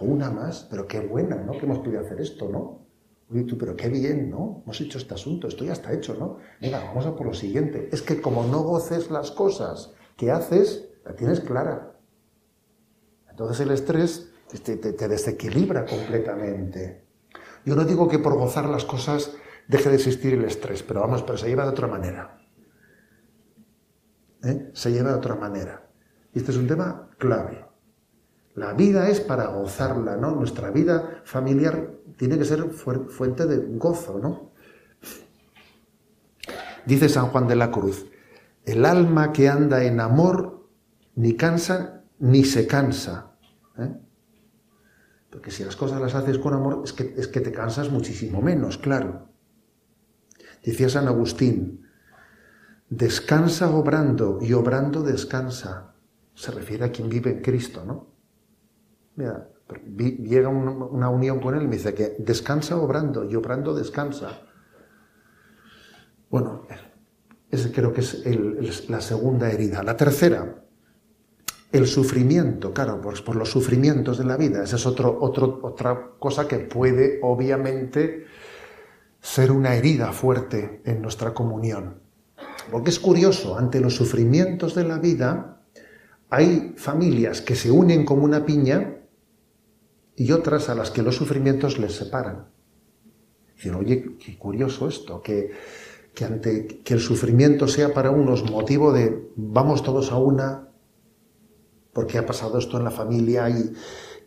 [0.00, 1.52] Una más, pero qué buena, ¿no?
[1.52, 2.86] Que hemos podido hacer esto, ¿no?
[3.30, 4.62] Oye, tú, pero qué bien, ¿no?
[4.64, 6.38] Hemos hecho este asunto, esto ya está hecho, ¿no?
[6.60, 7.88] Venga, vamos a por lo siguiente.
[7.92, 11.96] Es que como no goces las cosas que haces, la tienes clara.
[13.30, 14.32] Entonces el estrés
[14.64, 17.04] te, te desequilibra completamente.
[17.64, 19.32] Yo no digo que por gozar las cosas
[19.68, 22.38] deje de existir el estrés, pero vamos, pero se lleva de otra manera.
[24.42, 24.70] ¿Eh?
[24.72, 25.88] Se lleva de otra manera.
[26.32, 27.69] Y este es un tema clave.
[28.54, 30.34] La vida es para gozarla, ¿no?
[30.34, 34.50] Nuestra vida familiar tiene que ser fuente de gozo, ¿no?
[36.86, 38.06] Dice San Juan de la Cruz,
[38.64, 40.68] el alma que anda en amor
[41.14, 43.32] ni cansa ni se cansa.
[43.78, 43.94] ¿eh?
[45.30, 48.42] Porque si las cosas las haces con amor, es que, es que te cansas muchísimo
[48.42, 49.28] menos, claro.
[50.64, 51.86] Decía San Agustín,
[52.88, 55.94] descansa obrando y obrando descansa.
[56.34, 58.09] Se refiere a quien vive en Cristo, ¿no?
[59.96, 64.42] Llega una unión con Él y me dice que descansa obrando y obrando descansa.
[66.28, 66.66] Bueno,
[67.72, 69.82] creo que es la segunda herida.
[69.82, 70.64] La tercera,
[71.72, 74.64] el sufrimiento, claro, por los sufrimientos de la vida.
[74.64, 78.26] Esa es otra cosa que puede, obviamente,
[79.20, 82.00] ser una herida fuerte en nuestra comunión.
[82.70, 85.62] Porque es curioso, ante los sufrimientos de la vida,
[86.28, 88.96] hay familias que se unen como una piña
[90.20, 92.48] y otras a las que los sufrimientos les separan.
[93.56, 95.50] Dicen, oye, qué curioso esto, que,
[96.14, 100.68] que ante que el sufrimiento sea para unos motivo de vamos todos a una,
[101.94, 103.72] porque ha pasado esto en la familia y,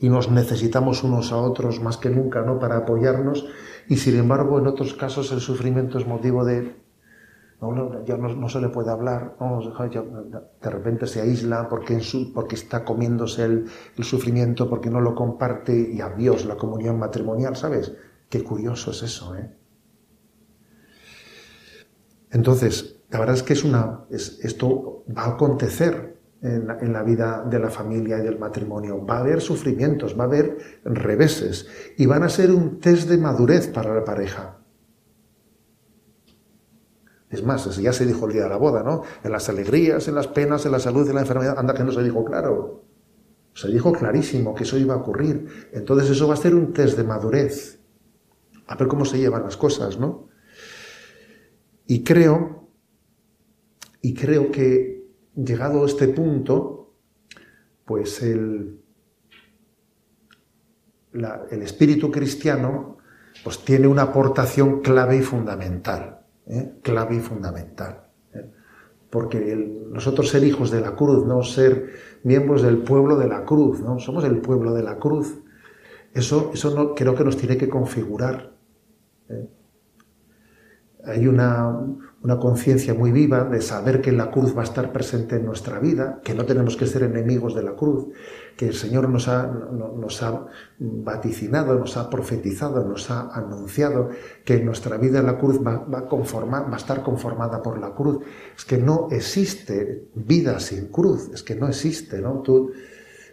[0.10, 2.58] nos necesitamos unos a otros más que nunca, ¿no?
[2.58, 3.46] Para apoyarnos.
[3.88, 6.76] Y sin embargo, en otros casos el sufrimiento es motivo de
[7.72, 13.70] no, se le puede hablar, de repente se aísla porque, está comiéndose el,
[14.04, 17.94] sufrimiento, porque no lo comparte y adiós la comunión matrimonial, ¿sabes?
[18.30, 19.56] Qué curioso es eso, ¿eh?
[22.32, 27.60] Entonces, la verdad es que es una, esto va a acontecer en la, vida de
[27.60, 29.06] la familia y del matrimonio.
[29.06, 33.18] Va a haber sufrimientos, va a haber reveses y van a ser un test de
[33.18, 34.63] madurez para la pareja.
[37.34, 39.02] Es más, ya se dijo el día de la boda, ¿no?
[39.24, 41.92] En las alegrías, en las penas, en la salud, en la enfermedad, anda que no
[41.92, 42.84] se dijo claro.
[43.56, 45.70] Se dijo clarísimo que eso iba a ocurrir.
[45.74, 47.80] Entonces eso va a ser un test de madurez.
[48.68, 50.30] A ver cómo se llevan las cosas, ¿no?
[51.88, 52.70] Y creo,
[54.02, 56.94] y creo que llegado a este punto,
[57.84, 58.80] pues el,
[61.50, 62.98] el espíritu cristiano
[63.44, 66.74] pues tiene una aportación clave y fundamental, ¿eh?
[66.82, 68.08] clave y fundamental.
[68.34, 68.50] ¿eh?
[69.10, 69.56] Porque
[69.90, 74.00] nosotros ser hijos de la cruz, no ser miembros del pueblo de la cruz, ¿no?
[74.00, 75.40] somos el pueblo de la cruz.
[76.14, 78.54] Eso, eso no, creo que nos tiene que configurar.
[79.30, 79.50] ¿eh?
[81.06, 81.70] Hay una,
[82.22, 85.80] una conciencia muy viva de saber que la cruz va a estar presente en nuestra
[85.80, 88.08] vida, que no tenemos que ser enemigos de la cruz,
[88.58, 90.46] que el Señor nos ha, nos ha
[90.80, 94.10] vaticinado, nos ha profetizado, nos ha anunciado
[94.46, 97.94] que en nuestra vida la cruz va, va, a va a estar conformada por la
[97.94, 98.24] cruz.
[98.56, 102.42] Es que no existe vida sin cruz, es que no existe, ¿no?
[102.42, 102.72] Tú,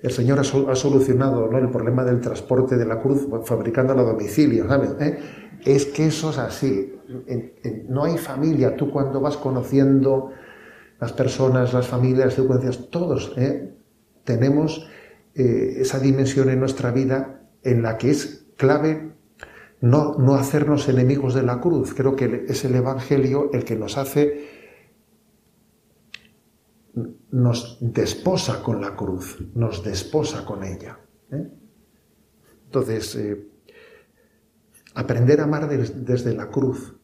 [0.03, 1.59] el Señor ha, solucionado ¿no?
[1.59, 4.93] el problema del transporte de la cruz fabricándolo a domicilio, ¿sabes?
[4.99, 5.19] ¿Eh?
[5.65, 6.95] Es que eso es así.
[7.89, 8.77] no hay familia.
[8.77, 10.31] Tú cuando vas conociendo
[10.99, 13.75] las personas, las familias, las secuencias, todos ¿eh?
[14.25, 14.87] tenemos
[15.35, 19.13] eh, esa dimensión en nuestra vida en la que es clave
[19.81, 21.95] no, no hacernos enemigos de la cruz.
[21.95, 24.49] Creo que es el Evangelio el que nos hace,
[27.31, 30.99] nos desposa con la cruz, nos desposa con ella.
[31.33, 31.49] ¿eh?
[32.67, 33.17] Entonces,
[34.95, 36.97] Aprender a amar desde la cruz.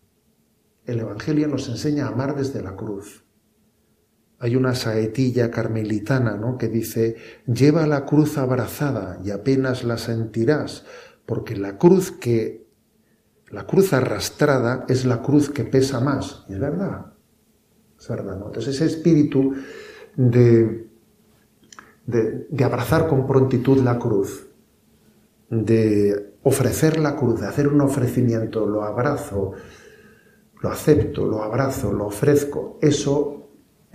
[0.85, 3.25] El Evangelio nos enseña a amar desde la cruz.
[4.39, 6.59] Hay una saetilla carmelitana ¿no?
[6.59, 10.85] que dice, lleva la cruz abrazada y apenas la sentirás,
[11.25, 12.67] porque la cruz que,
[13.51, 16.45] la cruz arrastrada es la cruz que pesa más.
[16.49, 17.15] Es verdad,
[17.99, 18.37] es verdad.
[18.39, 18.47] ¿no?
[18.47, 19.55] Entonces ese espíritu
[20.17, 20.89] de,
[22.07, 24.47] de, de abrazar con prontitud la cruz,
[25.49, 29.53] de ofrecer la cruz, de hacer un ofrecimiento, lo abrazo,
[30.61, 33.36] lo acepto, lo abrazo, lo ofrezco, eso,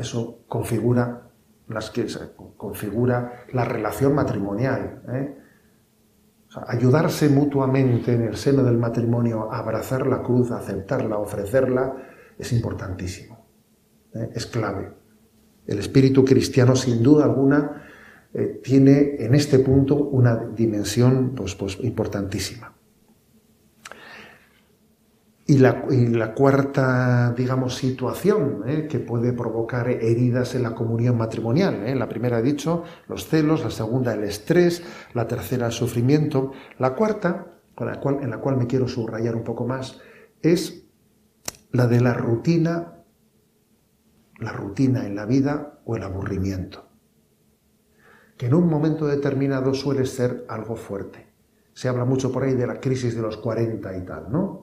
[0.01, 1.29] eso configura,
[1.67, 2.05] las que,
[2.57, 5.03] configura la relación matrimonial.
[5.07, 5.37] ¿eh?
[6.67, 11.95] ayudarse mutuamente en el seno del matrimonio abrazar la cruz, aceptarla, ofrecerla,
[12.37, 13.45] es importantísimo.
[14.13, 14.29] ¿eh?
[14.33, 14.91] Es clave.
[15.65, 17.83] El espíritu cristiano, sin duda alguna,
[18.33, 22.73] eh, tiene en este punto una dimensión pues, pues, importantísima.
[25.51, 28.87] Y la, cuarta, digamos, situación ¿eh?
[28.87, 31.85] que puede provocar heridas en la comunión matrimonial.
[31.85, 31.93] ¿eh?
[31.93, 34.81] La primera he dicho, los celos, la segunda, el estrés,
[35.13, 36.53] la tercera, el sufrimiento.
[36.79, 39.99] La cuarta, la cual, en la cual me quiero subrayar un poco más,
[40.41, 40.85] es
[41.73, 43.03] la de la rutina,
[44.39, 46.87] la rutina en la vida o el aburrimiento,
[48.37, 51.27] que en un momento determinado suele ser algo fuerte.
[51.73, 54.60] Se habla mucho por ahí de la crisis de los 40 y tal, ¿no?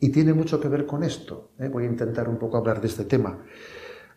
[0.00, 1.50] Y tiene mucho que ver con esto.
[1.58, 1.68] ¿eh?
[1.68, 3.44] Voy a intentar un poco hablar de este tema.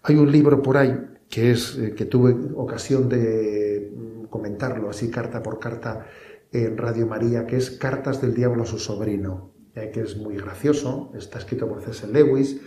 [0.04, 0.96] Hay un libro por ahí
[1.30, 6.06] que es eh, que tuve ocasión de mm, comentarlo así carta por carta
[6.52, 10.36] en Radio María, que es Cartas del Diablo a su sobrino, eh, que es muy
[10.36, 12.60] gracioso, está escrito por César Lewis,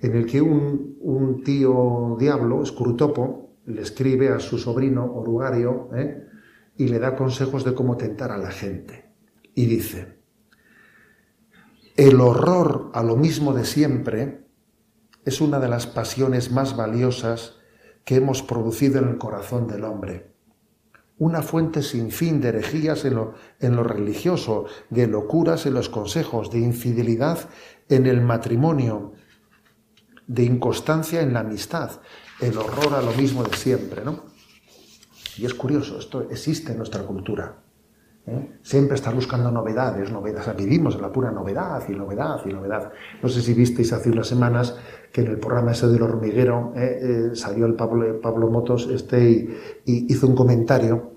[0.00, 5.90] en el que un, un tío diablo, Scrutopo, le escribe a su sobrino Orugario
[6.76, 9.06] y le da consejos de cómo tentar a la gente.
[9.54, 10.15] Y dice,
[11.96, 14.46] el horror a lo mismo de siempre
[15.24, 17.56] es una de las pasiones más valiosas
[18.04, 20.34] que hemos producido en el corazón del hombre.
[21.18, 26.58] Una fuente sin fin de herejías en lo, religioso, de locuras en los consejos, de
[26.58, 27.48] infidelidad
[27.88, 29.14] en el matrimonio,
[30.26, 32.02] de inconstancia en la amistad,
[32.40, 34.24] el horror a lo mismo de siempre, ¿no?
[35.38, 37.65] Y es curioso, esto existe en nuestra cultura.
[38.26, 38.58] ¿Eh?
[38.62, 40.56] Siempre estar buscando novedades, novedades.
[40.56, 42.92] Vivimos en la pura novedad y novedad y novedad.
[43.22, 44.76] No sé si visteis hace unas semanas
[45.12, 46.98] que en el programa ese del hormiguero ¿eh?
[47.00, 49.30] Eh, salió el Pablo, Pablo Motos este
[49.84, 51.12] y, hizo un comentario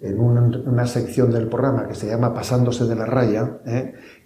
[0.00, 3.60] en una, sección del programa que se llama Pasándose de la raya,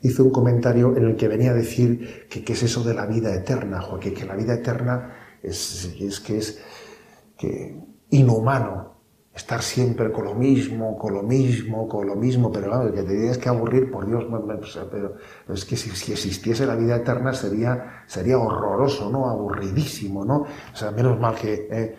[0.01, 3.05] hizo un comentario en el que venía a decir que qué es eso de la
[3.05, 6.59] vida eterna, Joaquín, que la vida eterna es, es que es
[8.09, 8.96] inhumano,
[9.37, 13.15] estar siempre con lo mismo, con lo mismo, con lo mismo, pero claro, que te
[13.15, 14.25] tienes que aburrir, por Dios,
[14.91, 15.15] pero
[15.53, 19.29] es que si, existiese la vida eterna sería, sería horroroso, ¿no?
[19.29, 20.47] Aburridísimo, ¿no?
[20.73, 21.69] O sea, menos mal que...
[21.71, 21.97] Eh,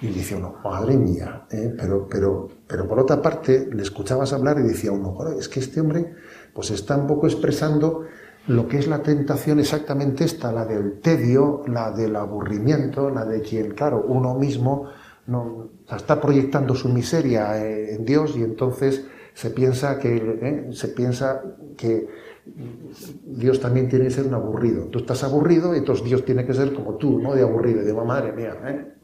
[0.00, 1.74] y dice uno, madre mía, ¿eh?
[1.76, 5.80] pero, pero, pero por otra parte le escuchabas hablar y decía uno, es que este
[5.80, 6.14] hombre
[6.54, 8.04] pues está un poco expresando
[8.46, 13.42] lo que es la tentación exactamente esta, la del tedio, la del aburrimiento, la de
[13.42, 14.88] quien, claro, uno mismo
[15.28, 20.88] no, está proyectando su miseria eh, en Dios y entonces se piensa que, eh, se
[20.88, 21.42] piensa
[21.76, 22.08] que
[23.26, 24.86] Dios también tiene que ser un aburrido.
[24.86, 27.92] Tú estás aburrido y entonces Dios tiene que ser como tú, no de aburrido, de
[27.92, 28.56] madre mía.
[28.64, 28.94] ¿eh?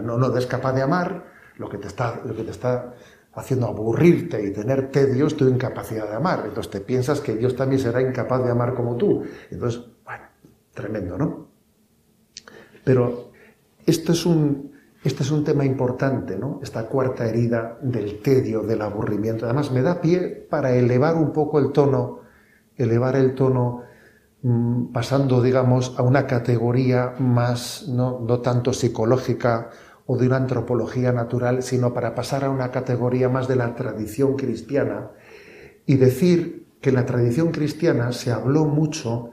[0.00, 1.24] No, no eres capaz de amar,
[1.58, 2.94] lo que, te está, lo que te está
[3.34, 6.44] haciendo aburrirte y tener tedio tu incapacidad de amar.
[6.46, 9.24] Entonces te piensas que Dios también será incapaz de amar como tú.
[9.50, 10.24] Entonces, bueno,
[10.72, 11.48] tremendo, ¿no?
[12.84, 13.31] Pero
[13.86, 14.72] esto es un,
[15.04, 16.60] este es un tema importante, ¿no?
[16.62, 19.46] Esta cuarta herida del tedio, del aburrimiento.
[19.46, 22.20] Además, me da pie para elevar un poco el tono,
[22.76, 23.82] elevar el tono
[24.42, 29.70] mm, pasando, digamos, a una categoría más, no, no tanto psicológica
[30.06, 34.36] o de una antropología natural, sino para pasar a una categoría más de la tradición
[34.36, 35.10] cristiana
[35.86, 39.30] y decir que en la tradición cristiana se habló mucho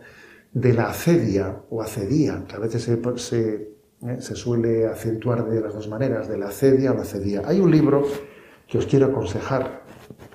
[0.53, 4.17] de la acedia o acedía, que a veces se, se ¿eh?
[4.19, 7.41] se suele acentuar de las dos maneras, de la cedia o la cedía.
[7.45, 8.03] Hay un libro
[8.67, 9.83] que os quiero aconsejar,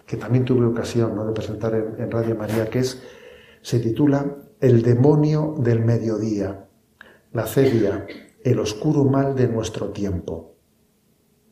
[0.06, 3.02] que también tuve ocasión de presentar en, Radio María, que es,
[3.62, 6.68] se titula El demonio del mediodía,
[7.32, 8.06] la cedia,
[8.42, 10.56] el oscuro mal de nuestro tiempo.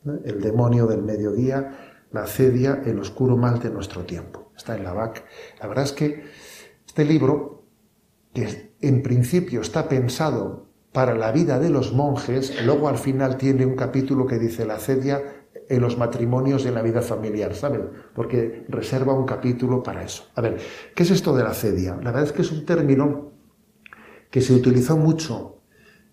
[0.06, 0.20] ¿Eh?
[0.24, 4.52] El demonio del mediodía, la cedia, el oscuro mal de nuestro tiempo.
[4.56, 5.24] Está en la BAC.
[5.60, 6.24] La verdad es que
[6.86, 7.64] este libro,
[8.34, 13.64] que en principio está pensado para la vida de los monjes, luego al final tiene
[13.64, 15.22] un capítulo que dice la cedia
[15.68, 17.88] en los matrimonios y en la vida familiar, ¿saben?
[18.14, 20.24] Porque reserva un capítulo para eso.
[20.34, 20.58] A ver,
[20.94, 21.96] ¿qué es esto de la cedia?
[21.96, 23.32] La verdad es que es un término
[24.30, 25.62] que se utilizó mucho,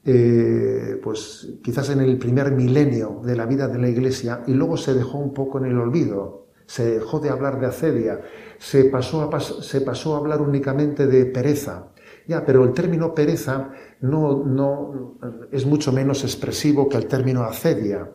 [0.06, 4.78] eh, pues quizás en el primer milenio de la vida de la Iglesia y luego
[4.78, 6.47] se dejó un poco en el olvido.
[6.66, 8.22] Se dejó de hablar de acedia,
[8.60, 11.88] se pasó a, se pasó a hablar únicamente de pereza.
[12.28, 13.72] Ya, pero el término pereza
[14.02, 15.18] no, no,
[15.52, 18.10] es mucho menos expresivo que el término acedia,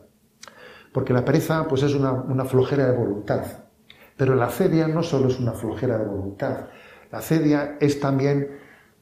[0.93, 3.45] porque la pereza pues es una, flojera de voluntad,
[4.17, 6.67] pero la acedia no solo es una flojera de voluntad,
[7.11, 8.59] la acedia es también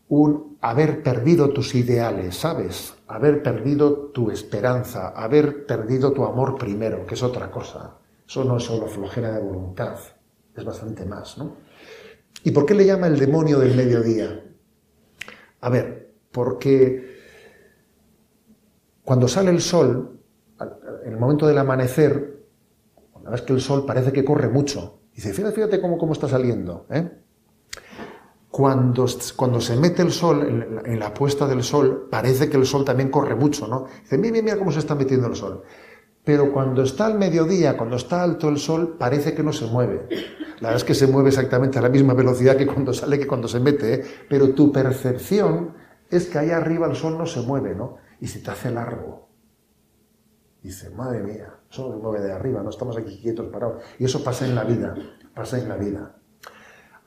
[0.09, 2.95] un haber perdido tus ideales, ¿sabes?
[3.07, 7.99] Haber perdido tu esperanza, haber perdido tu amor primero, que es otra cosa.
[8.26, 9.97] Eso no es solo flojera de voluntad,
[10.55, 11.57] es bastante más, ¿no?
[12.45, 14.45] ¿Y por qué le llama el demonio del mediodía?
[15.61, 16.01] A ver,
[16.33, 17.12] porque
[19.05, 20.18] cuando sale el sol,
[21.05, 22.43] en el momento del amanecer,
[23.22, 25.01] la vez que el sol parece que corre mucho.
[25.14, 26.87] Dice, fíjate, fíjate cómo, cómo está saliendo.
[26.91, 27.11] ¿eh?
[28.51, 29.07] Cuando,
[29.37, 33.11] cuando, se mete el sol, en la, puesta del sol, parece que el sol también
[33.11, 33.87] corre mucho, ¿no?
[34.03, 35.62] Dice, mira, mira, mira cómo se está metiendo el sol.
[36.24, 40.07] Pero cuando está al mediodía, cuando está alto el sol, parece que no se mueve.
[40.61, 43.26] La verdad es que se mueve exactamente a la misma velocidad que cuando sale, que
[43.26, 44.05] cuando se mete, ¿eh?
[44.28, 45.74] pero tu percepción
[46.16, 47.96] es que ahí arriba el sol no se mueve, ¿no?
[48.20, 49.28] Y se te hace largo.
[50.62, 53.82] Dice, madre mía, eso se mueve de arriba, no estamos aquí quietos, parados.
[53.98, 54.94] Y eso pasa en la vida,
[55.34, 56.16] pasa en la vida.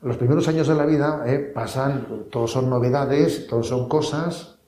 [0.01, 1.39] Los primeros años de la vida ¿eh?
[1.39, 4.59] pasan, todos son novedades, todos son cosas.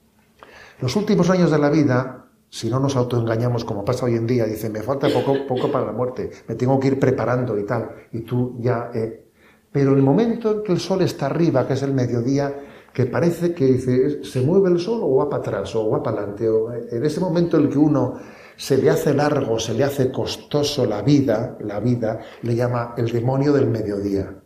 [0.80, 4.44] Los últimos años de la vida si no nos autoengañamos como pasa hoy en día,
[4.44, 7.90] dice, me falta poco, poco para la muerte, me tengo que ir preparando y tal,
[8.12, 8.90] y tú ya...
[8.94, 9.24] Eh.
[9.70, 12.54] Pero el momento en que el sol está arriba, que es el mediodía,
[12.92, 16.18] que parece que dice, se mueve el sol o va para atrás o va para
[16.18, 18.14] adelante, o eh, en ese momento en el que uno
[18.56, 23.10] se le hace largo, se le hace costoso la vida, la vida, le llama el
[23.10, 24.42] demonio del mediodía.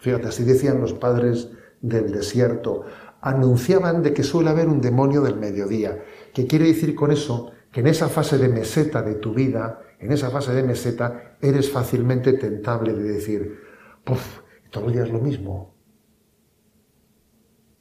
[0.00, 1.50] Fíjate, así decían los padres
[1.80, 2.84] del desierto,
[3.20, 6.04] anunciaban de que suele haber un demonio del mediodía.
[6.32, 7.50] ¿Qué quiere decir con eso?
[7.72, 11.70] Que en esa fase de meseta de tu vida, en esa fase de meseta, eres
[11.70, 13.58] fácilmente tentable de decir,
[14.04, 14.40] ¡puf!
[14.70, 15.75] Todos los días lo mismo.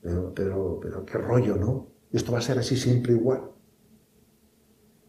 [0.05, 1.87] Pero, pero, pero qué rollo, ¿no?
[2.11, 3.41] Esto va a ser así siempre igual.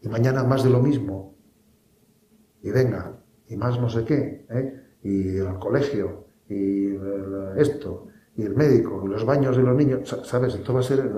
[0.01, 1.35] Y mañana más de lo mismo.
[2.63, 4.73] Y venga, y más no sé qué, ¿eh?
[5.03, 6.95] Y el colegio, y
[7.57, 10.55] esto, y el médico, y los baños de los niños, ¿sabes?
[10.55, 11.11] Esto va a ser,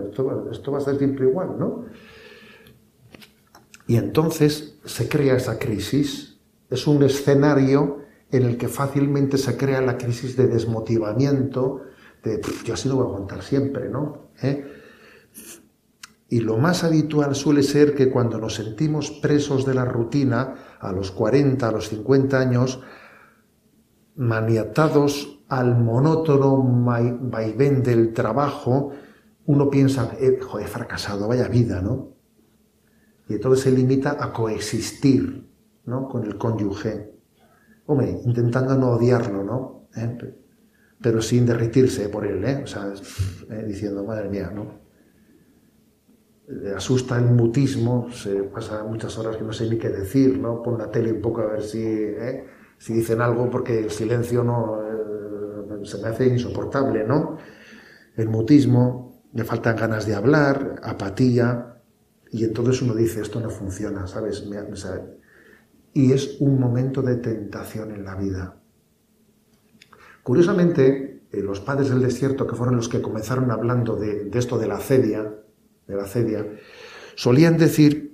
[0.51, 1.85] esto va a ser siempre igual, ¿no?
[3.87, 6.37] Y entonces se crea esa crisis.
[6.69, 7.99] Es un escenario
[8.29, 11.83] en el que fácilmente se crea la crisis de desmotivamiento,
[12.65, 14.29] yo así no voy a aguantar siempre, ¿no?
[14.41, 14.65] ¿Eh?
[16.29, 20.91] Y lo más habitual suele ser que cuando nos sentimos presos de la rutina, a
[20.91, 22.81] los 40, a los 50 años,
[24.15, 28.91] maniatados al monótono vaivén del trabajo,
[29.47, 32.19] uno piensa, eh, joder, he fracasado, vaya vida, ¿no?
[33.29, 35.47] y entonces se limita a coexistir
[35.85, 36.09] ¿no?
[36.09, 37.13] con el cónyuge.
[37.85, 39.87] Hombre, intentando no odiarlo, ¿no?
[39.95, 40.35] ¿Eh?
[41.01, 42.61] Pero sin derritirse por él, ¿eh?
[42.63, 42.93] O sea,
[43.49, 43.63] ¿eh?
[43.65, 44.79] diciendo, madre mía, ¿no?
[46.47, 50.61] Le asusta el mutismo, se pasa muchas horas que no sé ni qué decir, ¿no?
[50.61, 52.45] Pon la tele un poco a ver si, ¿eh?
[52.77, 54.89] si dicen algo porque el silencio no
[55.83, 57.37] se me hace insoportable, ¿no?
[58.15, 61.81] El mutismo, le faltan ganas de hablar, apatía,
[62.31, 64.43] y entonces uno dice, esto no funciona, ¿sabes?
[65.93, 68.58] Y es un momento de tentación en la vida.
[70.29, 74.67] Curiosamente, eh, los padres del desierto, que fueron los que comenzaron hablando de, esto de
[74.67, 75.23] la cedia,
[75.87, 76.05] de la
[77.15, 78.13] solían decir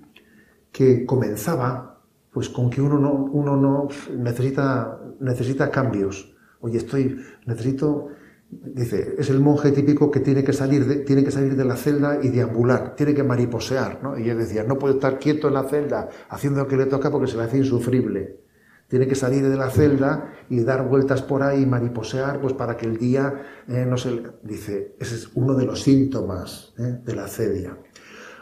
[0.72, 1.99] que comenzaba
[2.32, 6.34] pues con que uno no, uno no necesita, necesita cambios.
[6.61, 8.07] Oye, estoy, necesito
[8.49, 11.76] dice, es el monje típico que tiene que salir de, tiene que salir de la
[11.76, 14.18] celda y deambular, tiene que mariposear, ¿no?
[14.18, 17.11] Y él decía, no puede estar quieto en la celda haciendo lo que le toca
[17.11, 18.45] porque se le hace insufrible.
[18.88, 22.77] Tiene que salir de la celda y dar vueltas por ahí y mariposear, pues para
[22.77, 24.21] que el día eh, no se...
[24.43, 26.99] Dice, ese es uno de los síntomas ¿eh?
[27.03, 27.77] de la cedia.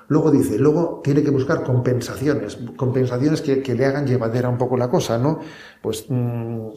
[0.08, 4.90] Luego dice, luego tiene que buscar compensaciones, compensaciones que, le hagan llevadera un poco la
[4.90, 5.40] cosa, ¿no?
[5.82, 6.68] Pues mm,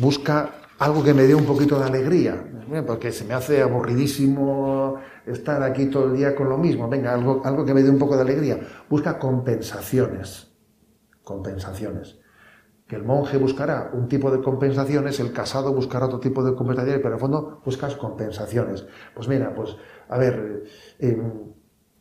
[0.00, 2.42] busca algo que me dé un poquito de alegría,
[2.86, 4.96] porque se me hace aburridísimo
[5.26, 6.88] estar aquí todo el día con lo mismo.
[6.88, 8.60] Venga, algo, algo que me dé un poco de alegría.
[8.88, 10.52] Busca compensaciones.
[11.22, 12.21] Compensaciones.
[12.92, 17.08] El monje buscará un tipo de compensaciones, el casado buscará otro tipo de compensaciones, pero
[17.08, 18.86] en el fondo buscas compensaciones.
[19.14, 19.76] Pues mira, pues,
[20.08, 20.64] a ver,
[20.98, 21.52] em,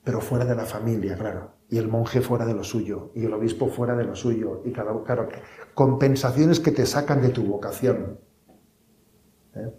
[0.04, 1.54] pero fuera de la familia, claro.
[1.70, 4.62] Y el monje fuera de lo suyo, y el obispo fuera de lo suyo.
[4.66, 5.30] Y claro, claro
[5.74, 8.20] compensaciones que te sacan de tu vocación
[9.56, 9.74] ¿eh?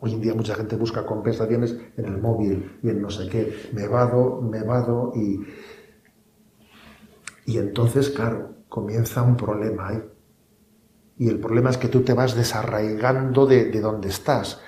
[0.00, 3.70] Hoy en día mucha gente busca compensaciones en el móvil y en no sé qué.
[3.72, 5.40] Me vado, me vado y...
[7.46, 10.02] Y entonces, claro, comienza un problema ahí.
[11.18, 14.60] Y el problema es que tú te vas desarraigando de, de donde estás.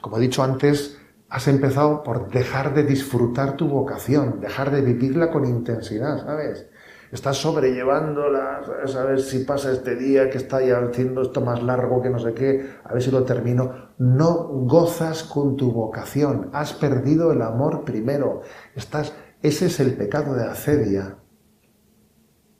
[0.00, 0.98] como he dicho antes,
[1.28, 6.68] has empezado por dejar de disfrutar tu vocación, dejar de vivirla con intensidad, ¿sabes?
[7.12, 8.60] estás sobrellevándola,
[8.96, 12.18] a ver si pasa este día que está ya haciendo esto más largo que no
[12.18, 13.92] sé qué, a ver si lo termino.
[13.98, 18.42] No gozas con tu vocación, has perdido el amor primero.
[18.74, 21.16] Estás, ese es el pecado de acedia.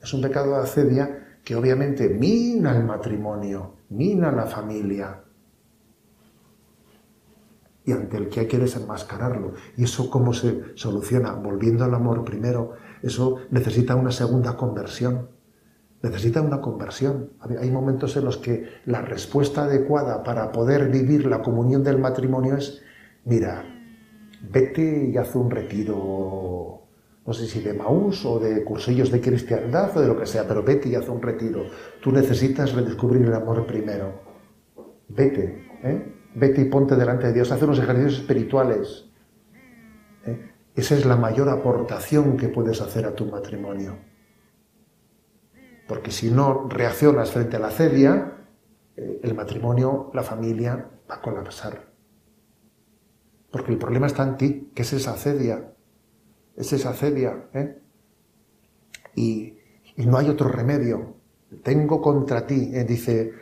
[0.02, 5.22] Es un pecado de acedia que obviamente mina el matrimonio, mina la familia,
[7.88, 9.54] y ante el que hay que desenmascararlo.
[9.78, 11.32] ¿Y eso cómo se soluciona?
[11.32, 15.30] Volviendo al amor primero, eso necesita una segunda conversión.
[16.02, 17.30] Necesita una conversión.
[17.40, 22.58] Hay momentos en los que la respuesta adecuada para poder vivir la comunión del matrimonio
[22.58, 22.82] es,
[23.24, 23.64] mira,
[24.42, 26.77] vete y haz un retiro,
[27.28, 30.48] no sé si de Maús o de cursillos de cristiandad o de lo que sea,
[30.48, 31.66] pero vete y haz un retiro.
[32.00, 34.22] Tú necesitas redescubrir el amor primero.
[35.08, 36.30] Vete, ¿eh?
[36.34, 39.10] Vete y ponte delante de Dios, haz unos ejercicios espirituales.
[40.24, 40.52] ¿eh?
[40.74, 43.98] Esa es la mayor aportación que puedes hacer a tu matrimonio.
[45.86, 48.38] Porque si no reaccionas frente a la cedia,
[48.96, 51.92] eh, el matrimonio, la familia va a colapsar.
[53.50, 55.74] Porque el problema está en ti, que es esa cedia.
[56.58, 57.48] Es esa cedia.
[57.54, 57.78] ¿eh?
[59.14, 59.54] Y,
[59.96, 61.14] y, no hay otro remedio.
[61.62, 63.32] Tengo contra ti, dice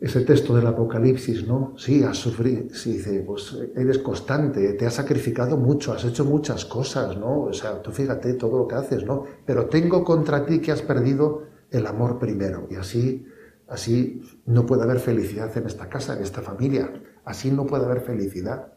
[0.00, 1.74] ese texto del Apocalipsis, ¿no?
[1.76, 6.64] Sí, has sufrido, sí, dice, pues eres constante, te has sacrificado mucho, has hecho muchas
[6.64, 7.42] cosas, ¿no?
[7.42, 9.24] O sea, tú fíjate todo lo que haces, ¿no?
[9.44, 12.68] Pero tengo contra ti que has perdido el amor primero.
[12.70, 13.26] Y así,
[13.66, 16.92] así no puede haber felicidad en esta casa, en esta familia.
[17.24, 18.74] Así no puede haber felicidad.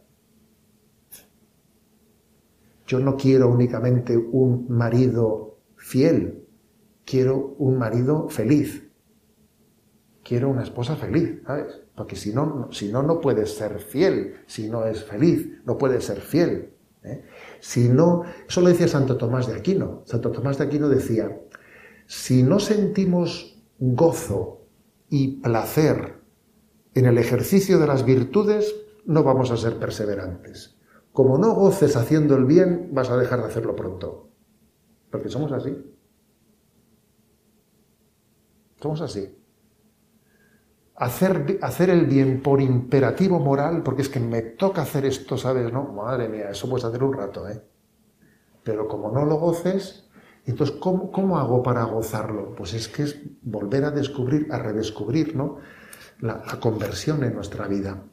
[2.91, 6.45] Yo no quiero únicamente un marido fiel,
[7.05, 8.91] quiero un marido feliz
[10.23, 11.81] quiero una esposa feliz, ¿sabes?
[11.95, 16.05] Porque si no, si no, no puedes ser fiel, si no es feliz, no puedes
[16.05, 16.73] ser fiel.
[17.03, 17.25] ¿eh?
[17.59, 20.03] Si no, eso lo decía Santo Tomás de Aquino.
[20.05, 21.37] Santo Tomás de Aquino decía,
[22.05, 24.61] si no sentimos gozo
[25.09, 26.19] y placer
[26.93, 28.73] en el ejercicio de las virtudes,
[29.05, 30.77] no vamos a ser perseverantes.
[31.21, 34.29] Como no goces haciendo el bien, vas a dejar de hacerlo pronto.
[35.09, 35.77] Porque somos así.
[38.79, 39.41] Somos así
[41.01, 45.73] hacer, hacer el bien por imperativo moral, porque es que me toca hacer esto, ¿sabes?
[45.73, 47.59] No, madre mía, eso puedes hacer un rato, ¿eh?
[48.63, 50.07] Pero como no lo goces,
[50.45, 52.53] entonces, ¿cómo, ¿cómo, hago para gozarlo?
[52.55, 55.57] Pues es que es volver a descubrir, a redescubrir, ¿no?
[56.19, 58.03] La, conversión en nuestra vida.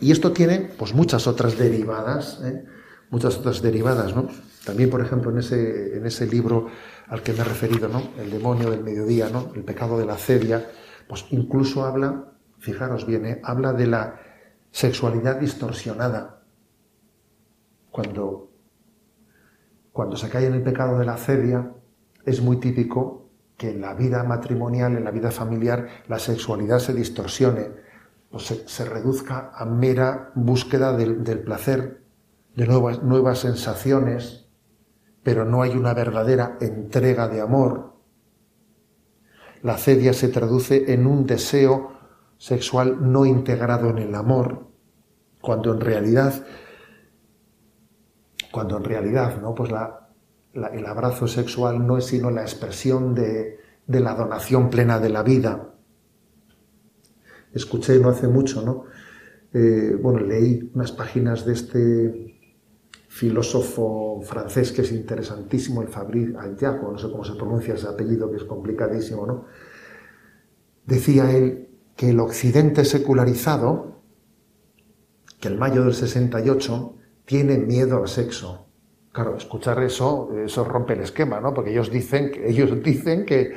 [0.00, 2.64] Y esto tiene, pues, muchas otras derivadas, ¿eh?
[3.10, 4.28] Muchas otras derivadas, ¿no?
[4.64, 6.68] También, por ejemplo, en ese, en ese libro
[7.08, 8.02] al que me he referido, ¿no?
[8.18, 9.50] El demonio del mediodía, ¿no?
[9.54, 10.66] El pecado de la cedia,
[11.08, 13.40] pues incluso habla, fijaros bien, ¿eh?
[13.42, 14.20] habla de la
[14.70, 16.42] sexualidad distorsionada.
[17.90, 18.50] Cuando,
[19.92, 21.72] cuando se cae en el pecado de la cedia,
[22.24, 26.94] es muy típico que en la vida matrimonial, en la vida familiar, la sexualidad se
[26.94, 27.70] distorsione,
[28.30, 32.02] pues se, reduzca a mera búsqueda del, del placer,
[32.54, 34.46] de nuevas, nuevas sensaciones,
[35.22, 37.98] pero no hay una verdadera entrega de amor,
[39.62, 41.92] la cedia se traduce en un deseo
[42.36, 44.68] sexual no integrado en el amor,
[45.40, 46.46] cuando en realidad,
[48.52, 49.54] cuando en realidad, ¿no?
[49.54, 49.72] Pues
[50.54, 55.74] el abrazo sexual no es sino la expresión de, la donación plena de la vida.
[57.52, 58.84] Escuché no hace mucho, ¿no?
[59.52, 62.38] Eh, bueno, leí unas páginas de este
[63.08, 68.30] filósofo francés que es interesantísimo, el Fabrice Ayaco, no sé cómo se pronuncia ese apellido
[68.30, 69.46] que es complicadísimo, ¿no?
[70.84, 74.02] Decía él que el occidente secularizado,
[75.40, 76.94] que el mayo del 68,
[77.24, 78.66] tiene miedo al sexo.
[79.12, 81.52] Claro, escuchar eso, eso rompe el esquema, ¿no?
[81.52, 83.54] Porque ellos dicen, ellos dicen que,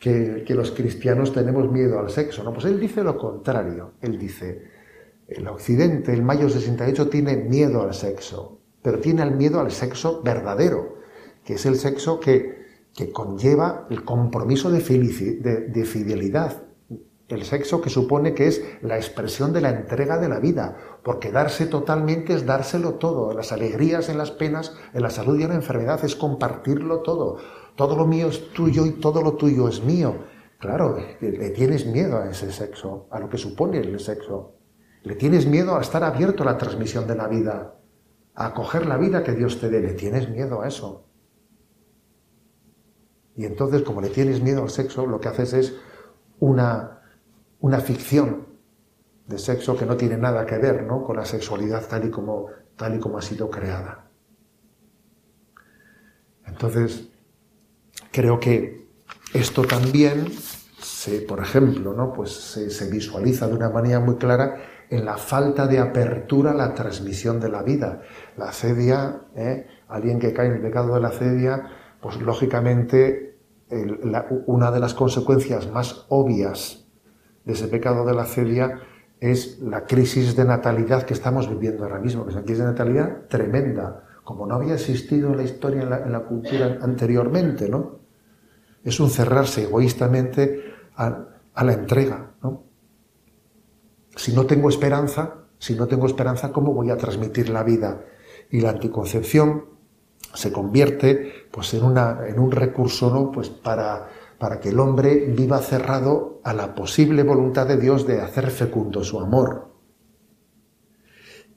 [0.00, 2.52] que, que los cristianos tenemos miedo al sexo, ¿no?
[2.52, 3.92] Pues él dice lo contrario.
[4.00, 4.64] Él dice,
[5.28, 9.70] el occidente, el mayo del 68, tiene miedo al sexo pero tiene el miedo al
[9.70, 10.96] sexo verdadero,
[11.44, 12.60] que es el sexo que,
[13.12, 16.64] conlleva el compromiso de, de, fidelidad,
[17.28, 21.30] el sexo que supone que es la expresión de la entrega de la vida, porque
[21.30, 25.50] darse totalmente es dárselo todo, las alegrías, en las penas, en la salud y en
[25.50, 27.38] la enfermedad, es compartirlo todo.
[27.80, 30.14] Todo lo mío es tuyo y todo lo tuyo es mío.
[30.58, 34.58] Claro, le tienes miedo a ese sexo, a lo que supone el sexo.
[35.02, 37.78] Le tienes miedo a estar abierto a la transmisión de la vida
[38.34, 39.80] a acoger la vida que Dios te dé.
[39.80, 41.06] Le tienes miedo a eso.
[43.34, 45.74] Y entonces, como le tienes miedo al sexo, lo que haces es
[46.38, 47.00] una,
[47.60, 48.46] una ficción
[49.26, 51.02] de sexo que no tiene nada que ver ¿no?
[51.02, 54.10] con la sexualidad tal y, como, tal y como ha sido creada.
[56.44, 57.09] Entonces,
[58.10, 58.86] creo que
[59.34, 60.26] esto también
[60.80, 62.12] se, por ejemplo, ¿no?
[62.12, 64.56] pues se, visualiza de una manera muy clara
[64.90, 68.02] en la falta de apertura a la transmisión de la vida.
[68.36, 69.66] La cedia, ¿eh?
[69.88, 71.68] alguien que cae en el pecado de la cedia,
[72.00, 73.38] pues lógicamente
[74.46, 76.86] una de las consecuencias más obvias
[77.44, 78.80] de ese pecado de la cedia
[79.20, 82.70] es la crisis de natalidad que estamos viviendo ahora mismo, que es una crisis de
[82.70, 87.99] natalidad tremenda, como no había existido en la historia, en la, cultura anteriormente, ¿no?
[88.84, 91.26] Es un cerrarse egoístamente a,
[91.62, 92.64] la entrega, ¿no?
[94.16, 98.04] Si no tengo esperanza, si no tengo esperanza, ¿cómo voy a transmitir la vida?
[98.50, 99.66] Y la anticoncepción
[100.34, 103.30] se convierte pues, en, una, en un recurso ¿no?
[103.30, 104.08] pues, para,
[104.40, 109.04] para que el hombre viva cerrado a la posible voluntad de Dios de hacer fecundo
[109.04, 109.68] su amor.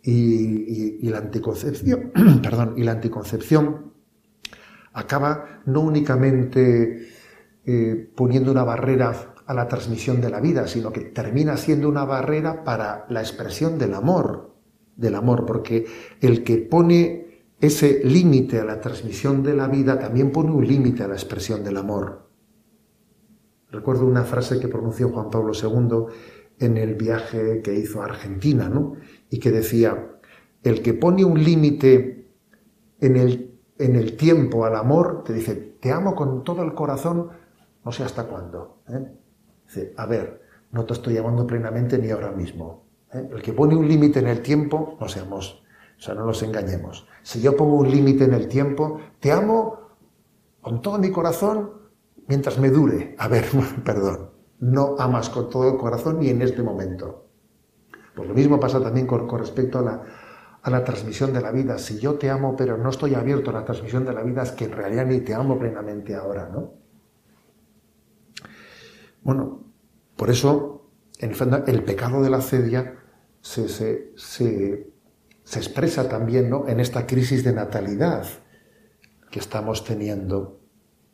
[0.04, 2.12] Y, la anticoncepción,
[2.44, 3.93] perdón, y la anticoncepción
[4.94, 7.10] acaba no únicamente
[7.66, 12.06] eh, poniendo una barrera a la transmisión de la vida, sino que termina siendo una
[12.06, 14.56] barrera para la expresión del amor,
[14.96, 15.86] del amor, porque
[16.22, 17.24] el que pone
[17.60, 21.64] ese límite a la transmisión de la vida también pone un límite a la expresión
[21.64, 22.30] del amor.
[23.72, 26.14] Recuerdo una frase que pronunció Juan Pablo II
[26.60, 28.96] en el viaje que hizo a Argentina, ¿no?
[29.30, 30.20] Y que decía,
[30.62, 32.28] el que pone un límite
[33.00, 37.30] en el, en el tiempo al amor, te dice, te amo con todo el corazón,
[37.84, 38.80] no sé hasta cuándo.
[38.88, 39.12] ¿eh?
[39.66, 42.86] Dice, a ver, no te estoy llamando plenamente ni ahora mismo.
[43.14, 43.30] ¿eh?
[43.32, 45.64] El que pone un límite en el tiempo, no seamos,
[45.98, 47.08] o sea, no nos engañemos.
[47.24, 49.80] Si yo pongo un límite en el tiempo, te amo
[50.62, 51.72] con todo mi corazón
[52.28, 53.16] mientras me dure.
[53.18, 53.46] A ver,
[53.86, 57.28] perdón, no amas con todo el corazón ni en este momento.
[58.16, 60.04] Pues lo mismo pasa también con, con respecto a la,
[60.64, 61.78] a la transmisión de la vida.
[61.78, 64.52] Si yo te amo pero no estoy abierto a la transmisión de la vida, es
[64.52, 66.74] que en realidad ni te amo plenamente ahora, ¿no?
[69.22, 69.64] Bueno,
[70.16, 70.90] por eso,
[71.20, 72.96] en el, fondo, el pecado de la cedia
[73.42, 74.94] se, se,
[75.46, 76.68] expresa también ¿no?
[76.68, 78.26] en esta crisis de natalidad
[79.32, 80.60] que estamos teniendo.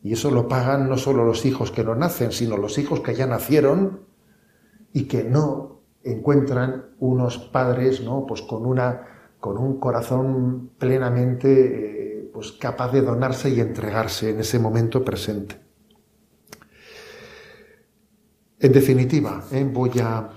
[0.02, 3.16] Y eso lo pagan no solo los hijos que no nacen, sino los hijos que
[3.16, 4.06] ya nacieron
[4.94, 8.26] y que no encuentran unos padres ¿no?
[8.28, 14.40] pues con, una, con un corazón plenamente eh, pues capaz de donarse y entregarse en
[14.40, 15.56] ese momento presente.
[18.60, 19.66] En definitiva, ¿eh?
[19.72, 20.30] voy, a,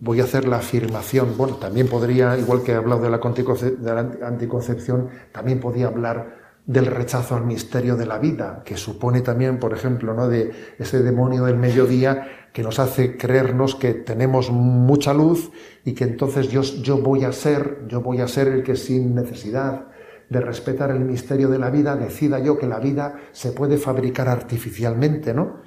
[0.00, 5.10] voy a hacer la afirmación, bueno, también podría, igual que he hablado de la, anticoncepción,
[5.30, 6.39] también podía hablar
[6.70, 10.28] del rechazo al misterio de la vida, que supone también, por ejemplo, ¿no?
[10.28, 15.50] de ese demonio del mediodía que nos hace creernos que tenemos mucha luz
[15.84, 19.16] y que entonces yo, yo voy a ser, yo voy a ser el que sin
[19.16, 19.88] necesidad
[20.28, 24.28] de respetar el misterio de la vida decida yo que la vida se puede fabricar
[24.28, 25.62] artificialmente, ¿no?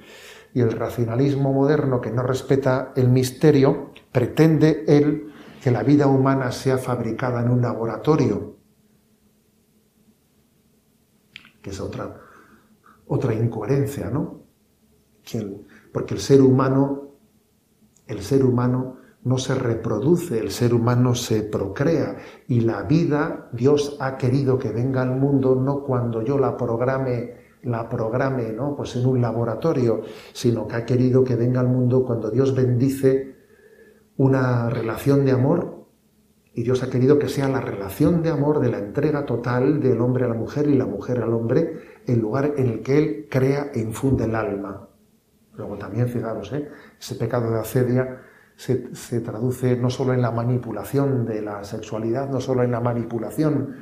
[0.54, 6.50] y el racionalismo moderno que no respeta el misterio pretende él que la vida humana
[6.50, 8.53] sea fabricada en un laboratorio,
[11.64, 12.20] que es otra,
[13.06, 14.42] otra incoherencia, ¿no?
[15.94, 17.14] Porque el ser humano,
[18.06, 23.96] el ser humano no se reproduce, el ser humano se procrea y la vida Dios
[23.98, 28.76] ha querido que venga al mundo no cuando yo la programe la programe ¿no?
[28.76, 30.02] pues en un laboratorio,
[30.34, 33.36] sino que ha querido que venga al mundo cuando Dios bendice
[34.18, 35.73] una relación de amor
[36.54, 40.00] y Dios ha querido que sea la relación de amor de la entrega total del
[40.00, 43.26] hombre a la mujer y la mujer al hombre, el lugar en el que Él
[43.30, 44.88] crea e infunde el alma.
[45.56, 46.68] Luego también, fijaros, ¿eh?
[46.98, 48.22] ese pecado de acedia
[48.56, 52.80] se, se traduce no solo en la manipulación de la sexualidad, no solo en la
[52.80, 53.74] manipulación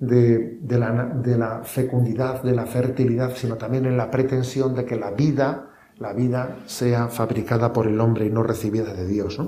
[0.00, 5.70] de, la, fecundidad, de la fertilidad, sino también en la pretensión de que la vida,
[5.98, 9.40] la vida sea fabricada por el hombre y no recibida de Dios.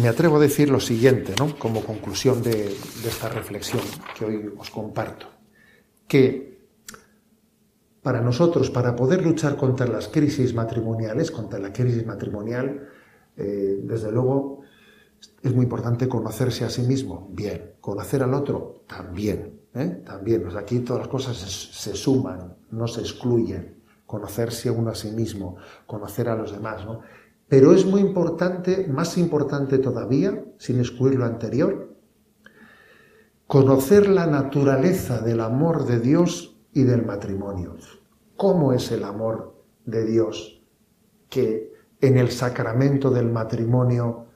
[0.00, 1.58] Me atrevo a decir lo siguiente, ¿no?
[1.58, 2.74] como conclusión de,
[3.06, 3.82] esta reflexión
[4.16, 5.26] que hoy os comparto,
[6.08, 6.52] que
[8.02, 12.88] para nosotros, para poder luchar contra las crisis matrimoniales, contra la crisis matrimonial,
[13.36, 14.62] eh, desde luego
[15.42, 17.74] es muy importante conocerse a sí mismo, bien.
[17.80, 19.60] Conocer al otro, también.
[19.74, 20.02] ¿eh?
[20.04, 20.44] También.
[20.56, 23.82] aquí todas las cosas se, suman, no se excluyen.
[24.06, 27.00] Conocerse uno a sí mismo, conocer a los demás, ¿no?
[27.48, 31.94] Pero es muy importante, más importante todavía, sin excluir lo anterior,
[33.46, 37.76] conocer la naturaleza del amor de Dios y del matrimonio.
[38.36, 40.62] ¿Cómo es el amor de Dios
[41.28, 44.26] que en el sacramento del matrimonio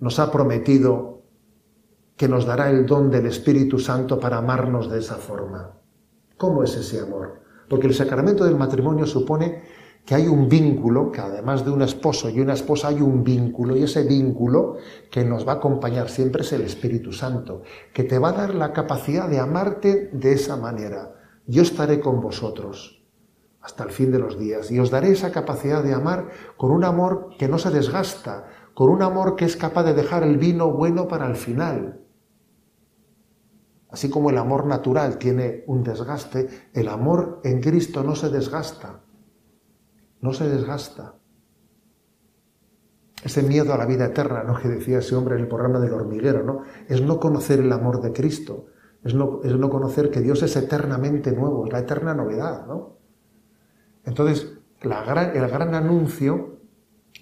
[0.00, 1.22] nos ha prometido
[2.16, 5.72] que nos dará el don del Espíritu Santo para amarnos de esa forma.
[6.36, 7.40] ¿Cómo es ese amor?
[7.68, 9.62] Porque el sacramento del matrimonio supone
[10.04, 13.76] que hay un vínculo, que además de un esposo y una esposa hay un vínculo,
[13.76, 14.76] y ese vínculo
[15.10, 18.54] que nos va a acompañar siempre es el Espíritu Santo, que te va a dar
[18.54, 21.14] la capacidad de amarte de esa manera.
[21.46, 23.02] Yo estaré con vosotros
[23.62, 26.28] hasta el fin de los días y os daré esa capacidad de amar
[26.58, 30.22] con un amor que no se desgasta, con un amor que es capaz de dejar
[30.22, 32.02] el vino bueno para el final.
[33.88, 39.03] Así como el amor natural tiene un desgaste, el amor en Cristo no se desgasta
[40.24, 41.16] no se desgasta.
[43.22, 44.58] Ese miedo a la vida eterna, ¿no?
[44.58, 46.62] que decía ese hombre en el programa del hormiguero, ¿no?
[46.88, 48.68] es no conocer el amor de Cristo,
[49.04, 52.66] es no, es no conocer que Dios es eternamente nuevo, es la eterna novedad.
[52.66, 52.96] ¿no?
[54.06, 56.58] Entonces, el gran anuncio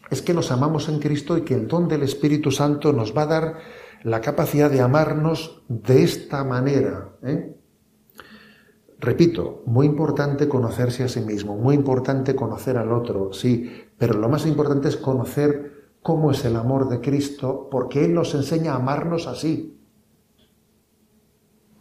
[0.09, 3.23] es que nos amamos en Cristo y que el don del Espíritu Santo nos va
[3.23, 3.59] a dar
[4.05, 7.17] la capacidad de amarnos de esta manera.
[7.25, 7.57] ¿eh?
[9.03, 14.29] Repito, muy importante conocerse a sí mismo, muy importante conocer al otro, sí, pero lo
[14.29, 18.77] más importante es conocer cómo es el amor de Cristo, porque Él nos enseña a
[18.77, 19.77] amarnos así.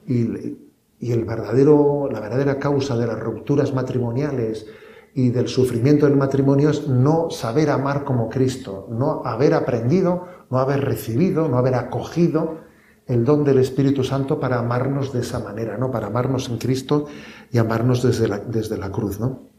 [0.07, 0.57] Y,
[0.99, 4.65] el verdadero, la verdadera causa de las rupturas matrimoniales
[5.13, 10.57] y del sufrimiento del matrimonio es no saber amar como Cristo, no haber aprendido, no
[10.57, 12.70] haber recibido, no haber acogido
[13.11, 15.91] el don del Espíritu Santo para amarnos de esa manera, ¿no?
[15.91, 17.07] Para amarnos en Cristo
[17.51, 19.49] y amarnos desde la, desde la cruz, ¿no?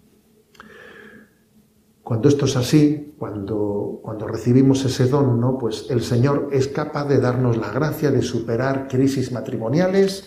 [2.03, 5.59] Cuando esto es así, cuando, cuando recibimos ese don, ¿no?
[5.59, 10.25] Pues el Señor es capaz de darnos la gracia de superar crisis matrimoniales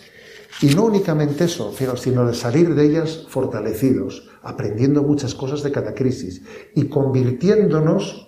[0.62, 5.94] y no únicamente eso, sino de salir de ellas fortalecidos, aprendiendo muchas cosas de cada
[5.94, 6.42] crisis
[6.74, 8.25] y convirtiéndonos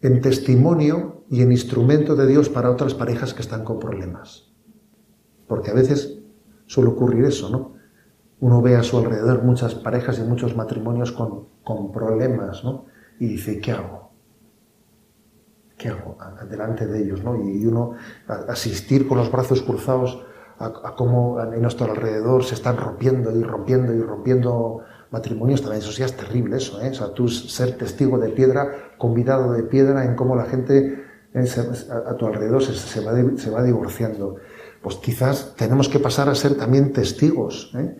[0.00, 4.52] en testimonio y en instrumento de Dios para otras parejas que están con problemas.
[5.46, 6.20] Porque a veces
[6.66, 7.74] suele ocurrir eso, ¿no?
[8.40, 12.86] Uno ve a su alrededor muchas parejas y muchos matrimonios con, con problemas, ¿no?
[13.18, 14.12] Y dice, ¿qué hago?
[15.76, 16.16] ¿Qué hago?
[16.48, 17.36] Delante de ellos, ¿no?
[17.36, 17.94] Y uno
[18.48, 20.24] asistir con los brazos cruzados
[20.58, 25.82] a, a cómo en nuestro alrededor se están rompiendo y rompiendo y rompiendo matrimonios también,
[25.82, 26.90] eso sí es terrible eso, ¿eh?
[26.90, 31.04] O sea, tú ser testigo de piedra, convidado de piedra en cómo la gente
[31.34, 31.44] eh,
[31.90, 33.00] a, tu alrededor se,
[33.50, 34.36] va, divorciando.
[34.82, 37.96] Pues quizás tenemos que pasar a ser también testigos, ¿eh?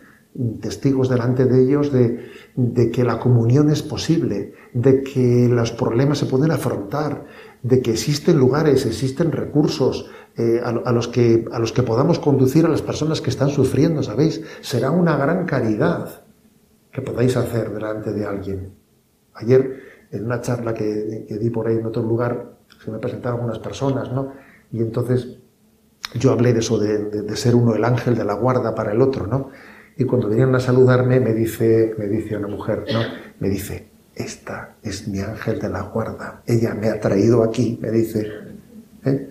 [0.60, 6.26] testigos delante de ellos de, que la comunión es posible, de que los problemas se
[6.26, 7.24] pueden afrontar,
[7.62, 12.66] de que existen lugares, existen recursos eh, a, los que, a los que podamos conducir
[12.66, 14.42] a las personas que están sufriendo, ¿sabéis?
[14.60, 16.27] Será una gran caridad
[16.98, 18.72] que podáis hacer delante de alguien.
[19.34, 23.60] Ayer, en una charla que, di por ahí en otro lugar, se me presentaron unas
[23.60, 24.32] personas, ¿no?
[24.72, 25.38] Y entonces
[26.14, 29.26] yo hablé de eso, de, ser uno el ángel de la guarda para el otro,
[29.26, 29.50] ¿no?
[29.96, 33.00] Y cuando venían a saludarme, me dice, me dice una mujer, ¿no?
[33.38, 36.42] Me dice, esta es mi ángel de la guarda.
[36.46, 38.28] Ella me ha traído aquí, me dice.
[39.04, 39.28] ¿eh?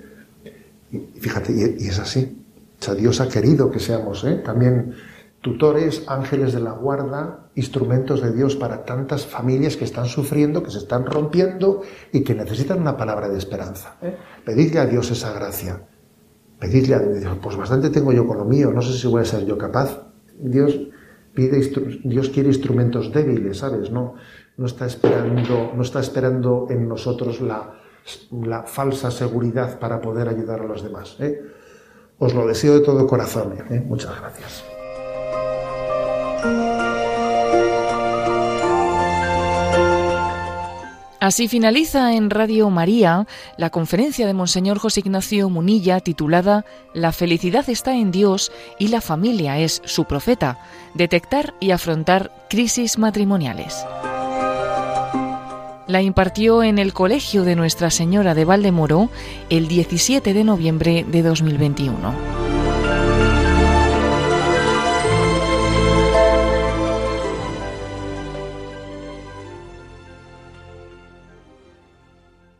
[0.91, 2.45] Y fíjate, y, es así.
[2.79, 4.41] O sea, Dios ha querido que seamos, ¿eh?
[4.45, 4.93] También
[5.47, 10.71] tutores, ángeles de la guarda, instrumentos de Dios para tantas familias que están sufriendo, que
[10.71, 13.95] se están rompiendo y que necesitan una palabra de esperanza.
[14.01, 14.17] ¿eh?
[14.45, 15.87] Pedidle a Dios esa gracia.
[16.59, 19.25] Pedidle a Dios, pues bastante tengo yo con lo mío, no sé si voy a
[19.25, 20.01] ser yo capaz.
[20.37, 20.77] Dios
[21.33, 21.59] pide,
[22.03, 23.89] Dios quiere instrumentos débiles, ¿sabes?
[23.89, 24.15] No,
[24.57, 27.73] no está esperando, no está esperando en nosotros la,
[28.31, 31.15] la falsa seguridad para poder ayudar a los demás.
[31.19, 31.41] ¿eh?
[32.17, 33.53] Os lo deseo de todo corazón.
[33.69, 33.81] ¿eh?
[33.85, 34.76] Muchas gracias.
[41.27, 43.27] Así finaliza en Radio María
[43.57, 46.63] la conferencia de Monseñor José Ignacio Munilla titulada
[46.93, 50.57] La felicidad está en Dios y la familia es su profeta.
[50.93, 53.85] Detectar y afrontar crisis matrimoniales.
[55.87, 59.09] La impartió en el Colegio de Nuestra Señora de Valdemoro
[59.49, 62.46] el 17 de noviembre de 2021.